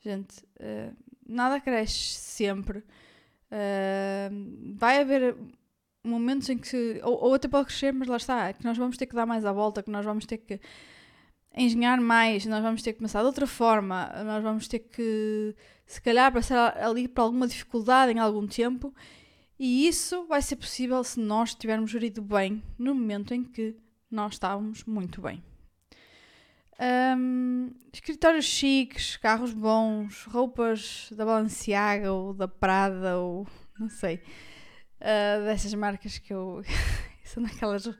gente, 0.00 0.42
uh, 0.60 0.94
nada 1.26 1.60
cresce 1.60 2.14
sempre. 2.14 2.78
Uh, 3.50 4.74
vai 4.76 5.00
haver 5.00 5.36
momentos 6.04 6.48
em 6.48 6.58
que. 6.58 7.00
Ou, 7.04 7.24
ou, 7.24 7.34
até 7.34 7.48
pode 7.48 7.66
crescer, 7.66 7.92
mas 7.92 8.08
lá 8.08 8.16
está, 8.16 8.52
que 8.52 8.64
nós 8.64 8.76
vamos 8.76 8.96
ter 8.96 9.06
que 9.06 9.14
dar 9.14 9.26
mais 9.26 9.44
à 9.44 9.52
volta, 9.52 9.82
que 9.82 9.90
nós 9.90 10.04
vamos 10.04 10.26
ter 10.26 10.38
que 10.38 10.60
engenhar 11.56 12.00
mais, 12.00 12.44
nós 12.46 12.62
vamos 12.62 12.82
ter 12.82 12.92
que 12.92 12.98
começar 12.98 13.20
de 13.20 13.26
outra 13.26 13.46
forma, 13.46 14.06
nós 14.24 14.42
vamos 14.42 14.68
ter 14.68 14.80
que, 14.80 15.54
se 15.86 16.00
calhar, 16.00 16.32
passar 16.32 16.76
ali 16.78 17.08
por 17.08 17.22
alguma 17.22 17.48
dificuldade 17.48 18.12
em 18.12 18.18
algum 18.18 18.46
tempo 18.46 18.94
e 19.58 19.88
isso 19.88 20.26
vai 20.26 20.40
ser 20.40 20.56
possível 20.56 21.02
se 21.02 21.18
nós 21.18 21.54
tivermos 21.54 21.90
gerido 21.90 22.22
bem 22.22 22.62
no 22.78 22.94
momento 22.94 23.34
em 23.34 23.42
que 23.42 23.76
nós 24.10 24.34
estávamos 24.34 24.84
muito 24.84 25.20
bem. 25.20 25.42
Um, 26.80 27.72
escritórios 27.92 28.44
chiques, 28.44 29.16
carros 29.16 29.52
bons, 29.52 30.24
roupas 30.24 31.08
da 31.10 31.24
Balenciaga 31.24 32.12
ou 32.12 32.32
da 32.32 32.46
Prada 32.46 33.18
ou 33.18 33.46
não 33.78 33.88
sei, 33.88 34.22
uh, 35.00 35.44
dessas 35.44 35.74
marcas 35.74 36.18
que 36.18 36.32
eu. 36.32 36.62
são 37.24 37.42
daquelas. 37.42 37.90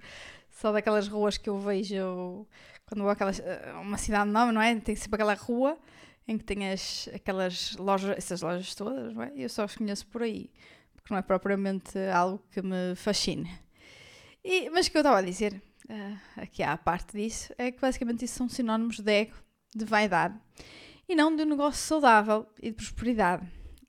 Só 0.51 0.73
daquelas 0.73 1.07
ruas 1.07 1.38
que 1.38 1.49
eu 1.49 1.57
vejo 1.57 2.47
quando 2.88 3.03
vou 3.03 3.11
aquelas, 3.11 3.40
ah, 3.40 3.81
uma 3.81 3.99
cidade 3.99 4.31
nova, 4.31 4.51
não 4.51 4.62
é? 4.62 4.75
Tem 4.81 4.97
sempre 4.97 5.16
aquela 5.16 5.35
rua 5.35 5.79
em 6.27 6.38
que 6.38 6.44
tem 6.44 6.71
as, 6.71 7.09
aquelas 7.14 7.77
lojas, 7.77 8.16
essas 8.16 8.40
lojas 8.42 8.75
todas, 8.75 9.14
não 9.14 9.23
é? 9.23 9.33
Eu 9.37 9.49
só 9.49 9.64
as 9.64 9.77
conheço 9.77 10.07
por 10.07 10.23
aí 10.23 10.51
porque 11.09 11.14
não 11.14 11.18
é 11.18 11.23
propriamente 11.23 11.99
algo 12.12 12.44
que 12.51 12.61
me 12.61 12.94
fascine. 12.94 13.51
E, 14.44 14.68
mas 14.68 14.87
o 14.87 14.90
que 14.90 14.99
eu 14.99 15.01
estava 15.01 15.18
a 15.18 15.23
dizer, 15.23 15.62
uh, 15.88 16.18
aqui 16.37 16.62
há 16.62 16.75
a 16.75 16.77
parte 16.77 17.16
disso, 17.16 17.53
é 17.57 17.73
que 17.73 17.81
basicamente 17.81 18.27
isso 18.27 18.35
são 18.35 18.49
sinónimos 18.49 19.01
de 19.01 19.11
ego, 19.11 19.35
de 19.75 19.87
vaidade, 19.87 20.38
e 21.09 21.14
não 21.14 21.35
de 21.35 21.44
um 21.44 21.47
negócio 21.47 21.81
saudável 21.81 22.47
e 22.62 22.71
de 22.71 22.77
prosperidade. 22.77 23.49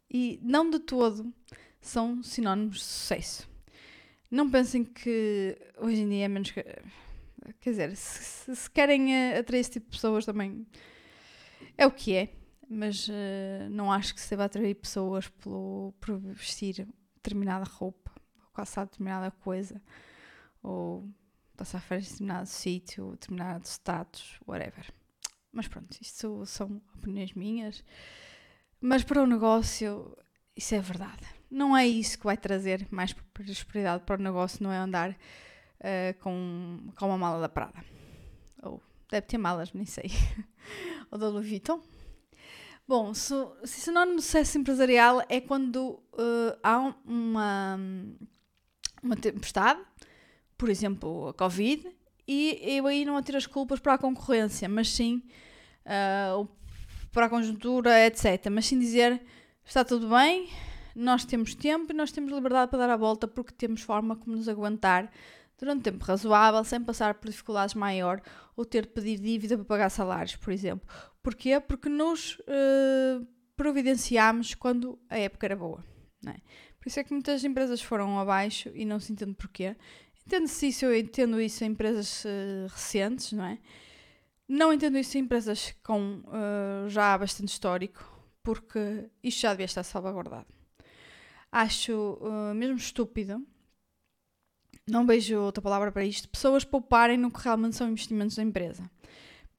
E 0.09 0.39
não 0.41 0.69
de 0.69 0.79
todo 0.79 1.31
são 1.81 2.23
sinónimos 2.23 2.77
de 2.77 2.83
sucesso. 2.85 3.49
Não 4.31 4.49
pensem 4.49 4.85
que 4.85 5.57
hoje 5.77 6.01
em 6.01 6.09
dia 6.09 6.25
é 6.25 6.27
menos. 6.29 6.51
Que, 6.51 6.63
quer 7.59 7.69
dizer, 7.71 7.95
se, 7.97 8.55
se 8.55 8.71
querem 8.71 9.33
atrair 9.33 9.59
esse 9.59 9.71
tipo 9.71 9.87
de 9.87 9.91
pessoas 9.91 10.25
também 10.25 10.65
é 11.77 11.85
o 11.85 11.91
que 11.91 12.15
é, 12.15 12.29
mas 12.69 13.09
uh, 13.09 13.69
não 13.69 13.91
acho 13.91 14.13
que 14.13 14.21
se 14.21 14.29
deva 14.29 14.45
atrair 14.45 14.75
pessoas 14.75 15.27
pelo, 15.27 15.93
por 15.99 16.17
vestir 16.17 16.87
determinada 17.29 17.65
roupa, 17.65 18.11
ou 18.43 18.51
calçar 18.53 18.85
determinada 18.85 19.31
coisa, 19.31 19.81
ou 20.61 21.07
passar 21.55 21.81
férias 21.81 22.07
em 22.07 22.11
determinado 22.11 22.47
sítio, 22.47 23.11
determinado 23.11 23.65
status, 23.65 24.39
whatever. 24.47 24.85
Mas 25.51 25.67
pronto, 25.67 25.97
isto 25.99 26.45
são 26.45 26.81
opiniões 26.95 27.33
minhas. 27.33 27.83
Mas 28.79 29.03
para 29.03 29.21
o 29.21 29.27
negócio, 29.27 30.15
isso 30.55 30.75
é 30.75 30.79
verdade. 30.79 31.25
Não 31.49 31.75
é 31.75 31.87
isso 31.87 32.17
que 32.17 32.25
vai 32.25 32.37
trazer 32.37 32.87
mais 32.91 33.13
prosperidade 33.33 34.03
para 34.03 34.19
o 34.19 34.23
negócio, 34.23 34.63
não 34.63 34.71
é 34.71 34.77
andar 34.77 35.11
uh, 35.11 36.19
com, 36.19 36.91
com 36.95 37.05
uma 37.07 37.17
mala 37.17 37.41
da 37.41 37.49
Prada. 37.49 37.83
Ou 38.61 38.81
deve 39.09 39.27
ter 39.27 39.37
malas, 39.37 39.73
nem 39.73 39.85
sei. 39.85 40.11
Ou 41.11 41.17
da 41.17 41.27
Louis 41.27 41.49
Vuitton. 41.49 41.81
Bom, 42.89 43.13
se, 43.13 43.35
se 43.65 43.81
sinónimo 43.81 44.17
de 44.17 44.23
sucesso 44.23 44.57
empresarial 44.57 45.21
é 45.29 45.39
quando 45.39 46.01
uh, 46.13 46.57
há 46.63 46.91
uma, 47.05 47.79
uma 49.03 49.15
tempestade, 49.15 49.79
por 50.57 50.69
exemplo, 50.69 51.27
a 51.27 51.33
Covid, 51.35 51.87
e 52.27 52.59
eu 52.63 52.87
aí 52.87 53.05
não 53.05 53.15
atiro 53.15 53.37
as 53.37 53.45
culpas 53.45 53.79
para 53.79 53.93
a 53.93 53.97
concorrência, 53.99 54.67
mas 54.67 54.89
sim 54.89 55.21
uh, 55.85 56.49
para 57.11 57.27
a 57.27 57.29
conjuntura, 57.29 58.07
etc. 58.07 58.47
Mas 58.51 58.65
sim 58.65 58.79
dizer 58.79 59.21
está 59.63 59.85
tudo 59.85 60.09
bem, 60.09 60.49
nós 60.95 61.23
temos 61.23 61.53
tempo 61.53 61.93
e 61.93 61.95
nós 61.95 62.11
temos 62.11 62.33
liberdade 62.33 62.71
para 62.71 62.79
dar 62.79 62.89
a 62.89 62.97
volta 62.97 63.27
porque 63.27 63.53
temos 63.53 63.83
forma 63.83 64.15
como 64.15 64.35
nos 64.35 64.49
aguentar 64.49 65.11
durante 65.59 65.77
um 65.77 65.81
tempo 65.83 66.03
razoável, 66.05 66.63
sem 66.63 66.81
passar 66.81 67.13
por 67.13 67.29
dificuldades 67.29 67.75
maior 67.75 68.19
ou 68.55 68.65
ter 68.65 68.87
de 68.87 68.93
pedir 68.93 69.19
dívida 69.19 69.57
para 69.57 69.65
pagar 69.65 69.89
salários, 69.89 70.35
por 70.37 70.51
exemplo. 70.51 70.89
Porquê? 71.21 71.59
Porque 71.59 71.89
nos 71.89 72.37
uh, 72.39 73.27
providenciámos 73.55 74.55
quando 74.55 74.99
a 75.09 75.17
época 75.17 75.47
era 75.47 75.55
boa. 75.55 75.83
É? 76.25 76.33
Por 76.79 76.87
isso 76.87 76.99
é 76.99 77.03
que 77.03 77.13
muitas 77.13 77.43
empresas 77.43 77.81
foram 77.81 78.19
abaixo 78.19 78.71
e 78.73 78.85
não 78.85 78.99
se 78.99 79.11
entende 79.11 79.33
porquê. 79.33 79.75
Entendo-se 80.25 80.67
isso, 80.67 80.85
eu 80.85 80.95
entendo 80.95 81.39
isso 81.41 81.63
em 81.63 81.67
empresas 81.67 82.23
uh, 82.25 82.67
recentes, 82.69 83.31
não 83.31 83.45
é? 83.45 83.59
Não 84.47 84.73
entendo 84.73 84.97
isso 84.97 85.17
em 85.17 85.21
empresas 85.21 85.75
com 85.83 86.23
uh, 86.25 86.89
já 86.89 87.17
bastante 87.17 87.49
histórico, 87.49 88.03
porque 88.43 89.09
isto 89.23 89.41
já 89.41 89.51
devia 89.51 89.65
estar 89.65 89.83
salvaguardado. 89.83 90.47
Acho 91.51 92.19
uh, 92.21 92.53
mesmo 92.53 92.77
estúpido 92.77 93.45
não 94.89 95.05
vejo 95.05 95.39
outra 95.39 95.61
palavra 95.61 95.91
para 95.91 96.03
isto, 96.03 96.27
pessoas 96.27 96.63
pouparem 96.63 97.17
no 97.17 97.31
que 97.31 97.41
realmente 97.41 97.75
são 97.75 97.89
investimentos 97.89 98.35
da 98.35 98.43
empresa, 98.43 98.89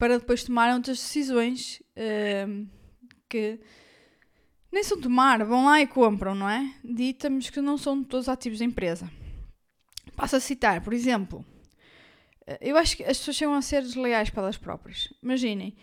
para 0.01 0.17
depois 0.17 0.43
tomarem 0.43 0.73
outras 0.73 0.97
decisões 0.97 1.79
uh, 1.95 2.67
que 3.29 3.59
nem 4.71 4.83
são 4.83 4.99
tomar, 4.99 5.45
vão 5.45 5.65
lá 5.65 5.79
e 5.79 5.85
compram, 5.85 6.33
não 6.33 6.49
é? 6.49 6.73
Ditamos 6.83 7.51
que 7.51 7.61
não 7.61 7.77
são 7.77 8.03
todos 8.03 8.27
ativos 8.27 8.57
da 8.57 8.65
empresa. 8.65 9.11
Passo 10.15 10.37
a 10.37 10.39
citar, 10.39 10.81
por 10.81 10.91
exemplo, 10.91 11.45
eh, 12.47 12.57
eu 12.61 12.77
acho 12.77 12.97
que 12.97 13.03
as 13.03 13.19
pessoas 13.19 13.37
chegam 13.37 13.53
a 13.53 13.61
ser 13.61 13.83
desleais 13.83 14.31
para 14.31 14.41
elas 14.41 14.57
próprias. 14.57 15.07
Imaginem, 15.21 15.77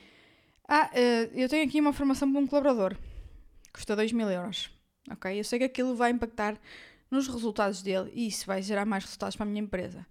ah, 0.69 0.91
uh, 0.93 1.39
eu 1.39 1.49
tenho 1.49 1.65
aqui 1.65 1.81
uma 1.81 1.93
formação 1.93 2.33
para 2.33 2.41
um 2.41 2.47
colaborador, 2.49 2.97
custa 3.73 3.95
2 3.95 4.11
mil 4.11 4.29
euros, 4.29 4.69
ok? 5.09 5.39
Eu 5.39 5.45
sei 5.45 5.61
que 5.61 5.65
aquilo 5.67 5.95
vai 5.95 6.11
impactar 6.11 6.59
nos 7.09 7.29
resultados 7.29 7.83
dele 7.83 8.11
e 8.13 8.27
isso 8.27 8.45
vai 8.47 8.63
gerar 8.63 8.85
mais 8.85 9.05
resultados 9.05 9.37
para 9.37 9.47
a 9.47 9.49
minha 9.49 9.63
empresa. 9.63 10.05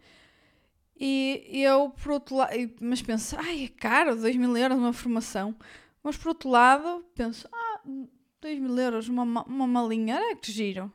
E 1.00 1.62
eu, 1.62 1.92
por 1.92 2.14
outro 2.14 2.36
lado, 2.38 2.52
mas 2.82 3.02
penso, 3.02 3.36
ai, 3.40 3.66
é 3.66 3.68
caro, 3.68 4.16
2 4.16 4.36
mil 4.36 4.56
euros 4.58 4.78
uma 4.78 4.94
formação. 4.94 5.56
Mas 6.04 6.18
por 6.18 6.30
outro 6.30 6.50
lado, 6.50 7.06
penso, 7.14 7.48
ah, 7.54 7.82
2 8.42 8.60
mil 8.60 8.78
euros 8.78 9.08
uma, 9.08 9.24
uma 9.44 9.68
malinha, 9.68 10.16
era 10.16 10.36
que 10.36 10.52
giro. 10.52 10.92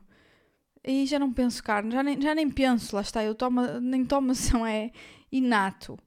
E 0.83 1.05
já 1.05 1.17
não 1.17 1.31
penso 1.31 1.63
caro, 1.63 1.89
já 1.89 2.03
nem, 2.03 2.21
já 2.21 2.35
nem 2.35 2.49
penso, 2.49 2.95
lá 2.95 3.01
está, 3.01 3.23
eu 3.23 3.33
tomo, 3.33 3.61
nem 3.79 4.03
tomo 4.05 4.31
ação, 4.33 4.65
é 4.65 4.91
inato. 5.31 5.97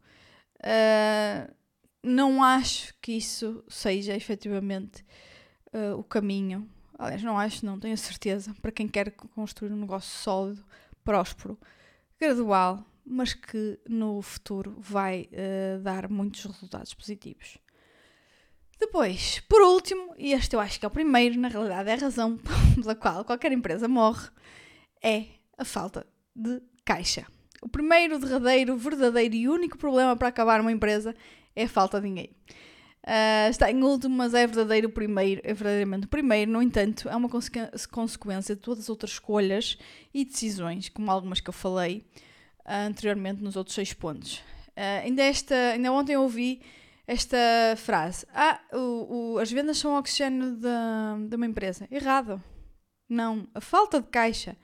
Uh, 0.59 1.55
não 2.03 2.43
acho 2.43 2.95
que 3.01 3.13
isso 3.13 3.65
seja 3.69 4.15
efetivamente 4.15 5.05
uh, 5.73 5.99
o 5.99 6.05
caminho 6.05 6.69
Aliás, 6.99 7.23
não 7.23 7.39
acho, 7.39 7.65
não, 7.65 7.79
tenho 7.79 7.97
certeza. 7.97 8.55
Para 8.63 8.73
quem 8.73 8.89
quer 8.89 9.11
construir 9.11 9.73
um 9.73 9.77
negócio 9.77 10.11
sólido, 10.19 10.65
próspero, 11.05 11.59
gradual, 12.19 12.85
mas 13.07 13.33
que 13.33 13.79
no 13.89 14.21
futuro 14.21 14.77
vai 14.79 15.29
uh, 15.33 15.81
dar 15.81 16.11
muitos 16.11 16.45
resultados 16.45 16.93
positivos. 16.93 17.59
Depois, 18.79 19.41
por 19.49 19.63
último, 19.63 20.15
e 20.19 20.33
este 20.33 20.55
eu 20.55 20.61
acho 20.61 20.79
que 20.79 20.85
é 20.85 20.89
o 20.89 20.91
primeiro, 20.91 21.39
na 21.39 21.49
realidade 21.49 21.89
é 21.89 21.95
a 21.95 21.99
razão 21.99 22.39
pela 22.75 22.95
qual 22.95 23.25
qualquer 23.25 23.53
empresa 23.53 23.87
morre, 23.89 24.29
é 25.03 25.27
a 25.57 25.65
falta 25.65 26.07
de 26.35 26.61
caixa. 26.85 27.27
O 27.63 27.69
primeiro, 27.69 28.19
derradeiro, 28.19 28.77
verdadeiro 28.77 29.35
e 29.35 29.49
único 29.49 29.79
problema 29.79 30.15
para 30.17 30.29
acabar 30.29 30.61
uma 30.61 30.73
empresa 30.73 31.15
é 31.55 31.65
a 31.65 31.69
falta 31.69 32.01
de 32.01 32.09
dinheiro. 32.09 32.35
Uh, 33.03 33.49
está 33.49 33.71
em 33.71 33.83
último, 33.83 34.17
mas 34.17 34.35
é 34.35 34.47
verdadeiro 34.47 34.91
primeiro, 34.91 35.41
é 35.45 35.55
verdadeiramente 35.55 36.07
o 36.07 36.09
primeiro. 36.09 36.51
No 36.51 36.61
entanto, 36.61 37.09
é 37.09 37.15
uma 37.15 37.29
consequência 37.29 38.57
de 38.57 38.61
todas 38.61 38.85
as 38.85 38.91
outras 38.91 39.13
escolhas 39.13 39.79
e 40.13 40.25
decisões, 40.25 40.89
como 40.89 41.11
algumas 41.11 41.41
que 41.41 41.49
eu 41.49 41.55
falei 41.55 42.05
anteriormente 42.67 43.43
nos 43.43 43.57
outros 43.57 43.75
seis 43.75 43.93
pontos. 43.93 44.39
Uh, 44.77 45.05
ainda, 45.05 45.23
esta, 45.23 45.55
ainda 45.55 45.93
ontem 45.93 46.17
ouvi 46.17 46.61
esta 47.07 47.37
frase: 47.77 48.27
Ah, 48.35 48.61
o, 48.73 49.35
o, 49.35 49.39
as 49.39 49.51
vendas 49.51 49.79
são 49.79 49.95
o 49.95 49.99
oxigênio 49.99 50.57
de, 50.57 51.37
uma 51.37 51.47
empresa. 51.47 51.87
Errado. 51.91 52.43
Não. 53.09 53.47
A 53.55 53.61
falta 53.61 54.01
de 54.01 54.09
caixa 54.09 54.57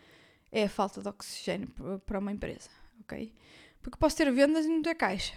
é 0.51 0.65
a 0.65 0.69
falta 0.69 1.01
de 1.01 1.09
oxigênio 1.09 1.69
para 2.05 2.19
uma 2.19 2.33
empresa. 2.33 2.69
Ok? 3.01 3.33
Porque 3.81 3.99
posso 3.99 4.17
ter 4.17 4.31
vendas 4.33 4.67
e 4.67 4.69
não 4.69 4.83
ter 4.83 4.95
caixa. 4.95 5.35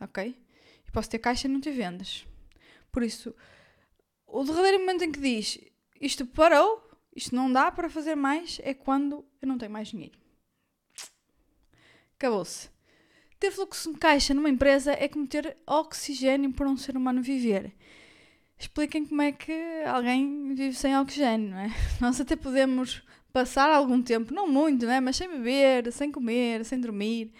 Ok? 0.00 0.36
E 0.86 0.90
posso 0.90 1.10
ter 1.10 1.18
caixa 1.18 1.46
e 1.46 1.50
não 1.50 1.60
ter 1.60 1.72
vendas. 1.72 2.26
Por 2.90 3.02
isso, 3.02 3.34
o 4.26 4.44
derradeiro 4.44 4.78
momento 4.80 5.04
em 5.04 5.12
que 5.12 5.20
diz 5.20 5.58
isto 6.00 6.24
parou, 6.26 6.88
isto 7.14 7.34
não 7.34 7.52
dá 7.52 7.70
para 7.70 7.90
fazer 7.90 8.14
mais, 8.14 8.60
é 8.62 8.72
quando 8.72 9.24
eu 9.42 9.48
não 9.48 9.58
tenho 9.58 9.72
mais 9.72 9.88
dinheiro. 9.88 10.18
Acabou-se. 12.18 12.68
Ter 13.38 13.52
fluxo 13.52 13.92
de 13.92 13.98
caixa 13.98 14.34
numa 14.34 14.50
empresa 14.50 14.92
é 14.92 15.06
como 15.06 15.24
ter 15.24 15.56
oxigênio 15.64 16.52
para 16.52 16.68
um 16.68 16.76
ser 16.76 16.96
humano 16.96 17.22
viver. 17.22 17.72
Expliquem 18.58 19.06
como 19.06 19.22
é 19.22 19.30
que 19.30 19.52
alguém 19.86 20.52
vive 20.52 20.74
sem 20.74 20.98
oxigênio, 20.98 21.50
não 21.50 21.58
é? 21.58 21.70
Nós 22.02 22.20
até 22.20 22.34
podemos 22.34 23.04
passar 23.32 23.70
algum 23.70 24.02
tempo, 24.02 24.34
não 24.34 24.48
muito, 24.48 24.84
não 24.84 24.92
é? 24.92 25.00
Mas 25.00 25.14
sem 25.14 25.28
beber, 25.28 25.92
sem 25.92 26.10
comer, 26.10 26.64
sem 26.64 26.80
dormir. 26.80 27.32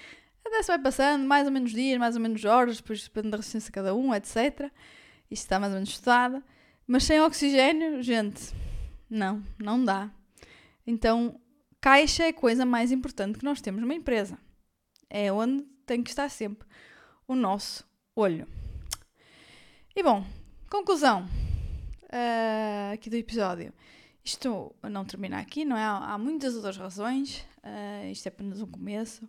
Até 0.47 0.63
se 0.63 0.69
vai 0.69 0.79
passando, 0.79 1.27
mais 1.27 1.45
ou 1.45 1.53
menos 1.53 1.73
dias, 1.73 1.99
mais 1.99 2.15
ou 2.15 2.23
menos 2.23 2.45
horas, 2.45 2.77
depois 2.77 3.03
depende 3.03 3.31
da 3.31 3.37
resistência 3.37 3.67
de 3.67 3.73
cada 3.73 3.93
um, 3.97 4.15
etc. 4.15 4.71
Isto 5.29 5.43
está 5.43 5.59
mais 5.59 5.73
ou 5.73 5.79
menos 5.79 5.89
estudado. 5.89 6.41
Mas 6.87 7.03
sem 7.03 7.21
oxigênio, 7.21 8.01
gente, 8.01 8.55
não, 9.11 9.43
não 9.59 9.85
dá. 9.85 10.09
Então, 10.87 11.41
caixa 11.81 12.23
é 12.23 12.29
a 12.29 12.33
coisa 12.33 12.65
mais 12.65 12.93
importante 12.93 13.41
que 13.41 13.45
nós 13.45 13.61
temos 13.61 13.81
numa 13.81 13.95
empresa. 13.95 14.39
É 15.11 15.33
onde 15.33 15.63
tem 15.87 16.03
que 16.03 16.11
estar 16.11 16.29
sempre 16.29 16.67
o 17.27 17.35
nosso 17.35 17.85
olho. 18.15 18.47
E 19.95 20.03
bom, 20.03 20.25
conclusão 20.71 21.27
uh, 22.05 22.93
aqui 22.93 23.11
do 23.11 23.17
episódio. 23.17 23.73
Isto 24.25 24.75
não 24.83 25.05
termina 25.05 25.39
aqui, 25.39 25.65
não 25.65 25.77
é? 25.77 25.83
Há 25.83 26.19
muitas 26.19 26.55
outras 26.55 26.77
razões. 26.77 27.47
Uh, 27.65 28.11
isto 28.11 28.27
é 28.27 28.29
apenas 28.29 28.61
um 28.61 28.67
começo. 28.67 29.29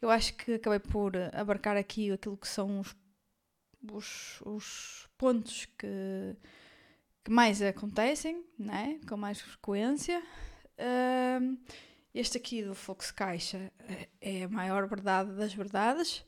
Eu 0.00 0.10
acho 0.10 0.34
que 0.34 0.54
acabei 0.54 0.78
por 0.78 1.12
abarcar 1.34 1.76
aqui 1.76 2.10
aquilo 2.10 2.36
que 2.36 2.48
são 2.48 2.80
os, 2.80 2.96
os, 3.92 4.40
os 4.46 5.08
pontos 5.18 5.66
que, 5.78 6.36
que 7.22 7.30
mais 7.30 7.60
acontecem, 7.60 8.42
né? 8.58 8.98
com 9.06 9.16
mais 9.16 9.40
frequência. 9.40 10.22
Uh, 10.78 11.58
este 12.14 12.38
aqui 12.38 12.62
do 12.62 12.74
fluxo 12.74 13.14
caixa 13.14 13.72
é 14.20 14.44
a 14.44 14.48
maior 14.48 14.86
verdade 14.88 15.32
das 15.32 15.54
verdades. 15.54 16.24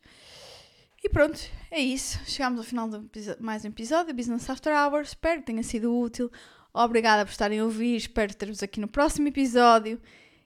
E 1.03 1.09
pronto, 1.09 1.41
é 1.71 1.81
isso. 1.81 2.21
Chegamos 2.25 2.61
ao 2.61 2.65
final 2.65 2.89
de 2.89 3.01
mais 3.41 3.65
um 3.65 3.69
episódio 3.69 4.15
Business 4.15 4.49
After 4.49 4.73
Hours. 4.73 5.09
Espero 5.09 5.41
que 5.41 5.47
tenha 5.47 5.63
sido 5.63 5.99
útil. 5.99 6.31
Obrigada 6.73 7.25
por 7.25 7.33
estarem 7.33 7.59
a 7.59 7.65
ouvir. 7.65 7.97
Espero 7.97 8.33
ter-vos 8.35 8.63
aqui 8.63 8.79
no 8.79 8.87
próximo 8.87 9.27
episódio. 9.27 10.01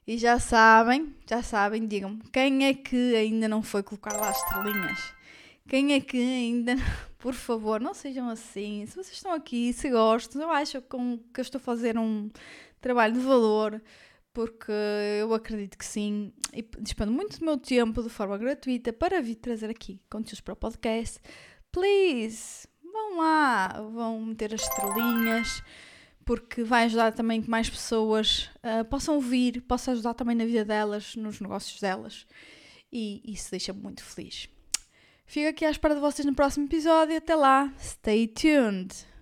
E 0.07 0.17
já 0.17 0.39
sabem, 0.39 1.15
já 1.29 1.43
sabem, 1.43 1.87
digam-me, 1.87 2.23
quem 2.33 2.65
é 2.65 2.73
que 2.73 3.17
ainda 3.17 3.49
não 3.49 3.61
foi 3.61 3.83
colocar 3.83 4.17
lá 4.17 4.31
as 4.31 4.37
estrelinhas? 4.39 5.13
Quem 5.69 5.95
é 5.95 6.01
que 6.01 6.17
ainda, 6.17 6.77
por 7.19 7.35
favor, 7.35 7.81
não 7.81 7.93
sejam 7.93 8.29
assim. 8.29 8.87
Se 8.87 8.95
vocês 8.95 9.17
estão 9.17 9.33
aqui, 9.33 9.73
se 9.73 9.91
gostam, 9.91 10.41
eu 10.41 10.51
acho 10.51 10.81
que 10.81 10.97
eu 10.97 11.43
estou 11.43 11.59
a 11.59 11.63
fazer 11.63 11.99
um 11.99 12.31
trabalho 12.81 13.15
de 13.15 13.21
valor 13.21 13.83
porque 14.37 14.71
eu 15.19 15.33
acredito 15.33 15.79
que 15.79 15.85
sim, 15.87 16.31
e 16.53 16.61
despendo 16.79 17.11
muito 17.11 17.39
do 17.39 17.45
meu 17.47 17.57
tempo 17.57 18.03
de 18.03 18.11
forma 18.11 18.37
gratuita 18.37 18.93
para 18.93 19.23
vir 19.23 19.37
trazer 19.37 19.71
aqui 19.71 19.99
conteúdos 20.11 20.43
para 20.43 20.53
o 20.53 20.57
podcast. 20.57 21.19
Please, 21.73 22.69
vão 22.83 23.17
lá, 23.17 23.69
vão 23.95 24.21
meter 24.21 24.53
as 24.53 24.61
estrelinhas, 24.61 25.63
porque 26.23 26.63
vai 26.63 26.85
ajudar 26.85 27.13
também 27.13 27.41
que 27.41 27.49
mais 27.49 27.71
pessoas 27.71 28.51
uh, 28.57 28.85
possam 28.85 29.15
ouvir, 29.15 29.63
possa 29.63 29.93
ajudar 29.93 30.13
também 30.13 30.37
na 30.37 30.45
vida 30.45 30.67
delas, 30.67 31.17
nos 31.17 31.41
negócios 31.41 31.81
delas, 31.81 32.27
e 32.93 33.23
isso 33.25 33.51
deixa-me 33.51 33.81
muito 33.81 34.05
feliz. 34.05 34.51
Fico 35.25 35.49
aqui 35.49 35.65
à 35.65 35.71
espera 35.71 35.95
de 35.95 36.01
vocês 36.03 36.27
no 36.27 36.35
próximo 36.35 36.67
episódio. 36.67 37.17
Até 37.17 37.35
lá, 37.35 37.73
stay 37.79 38.29
tuned! 38.29 39.16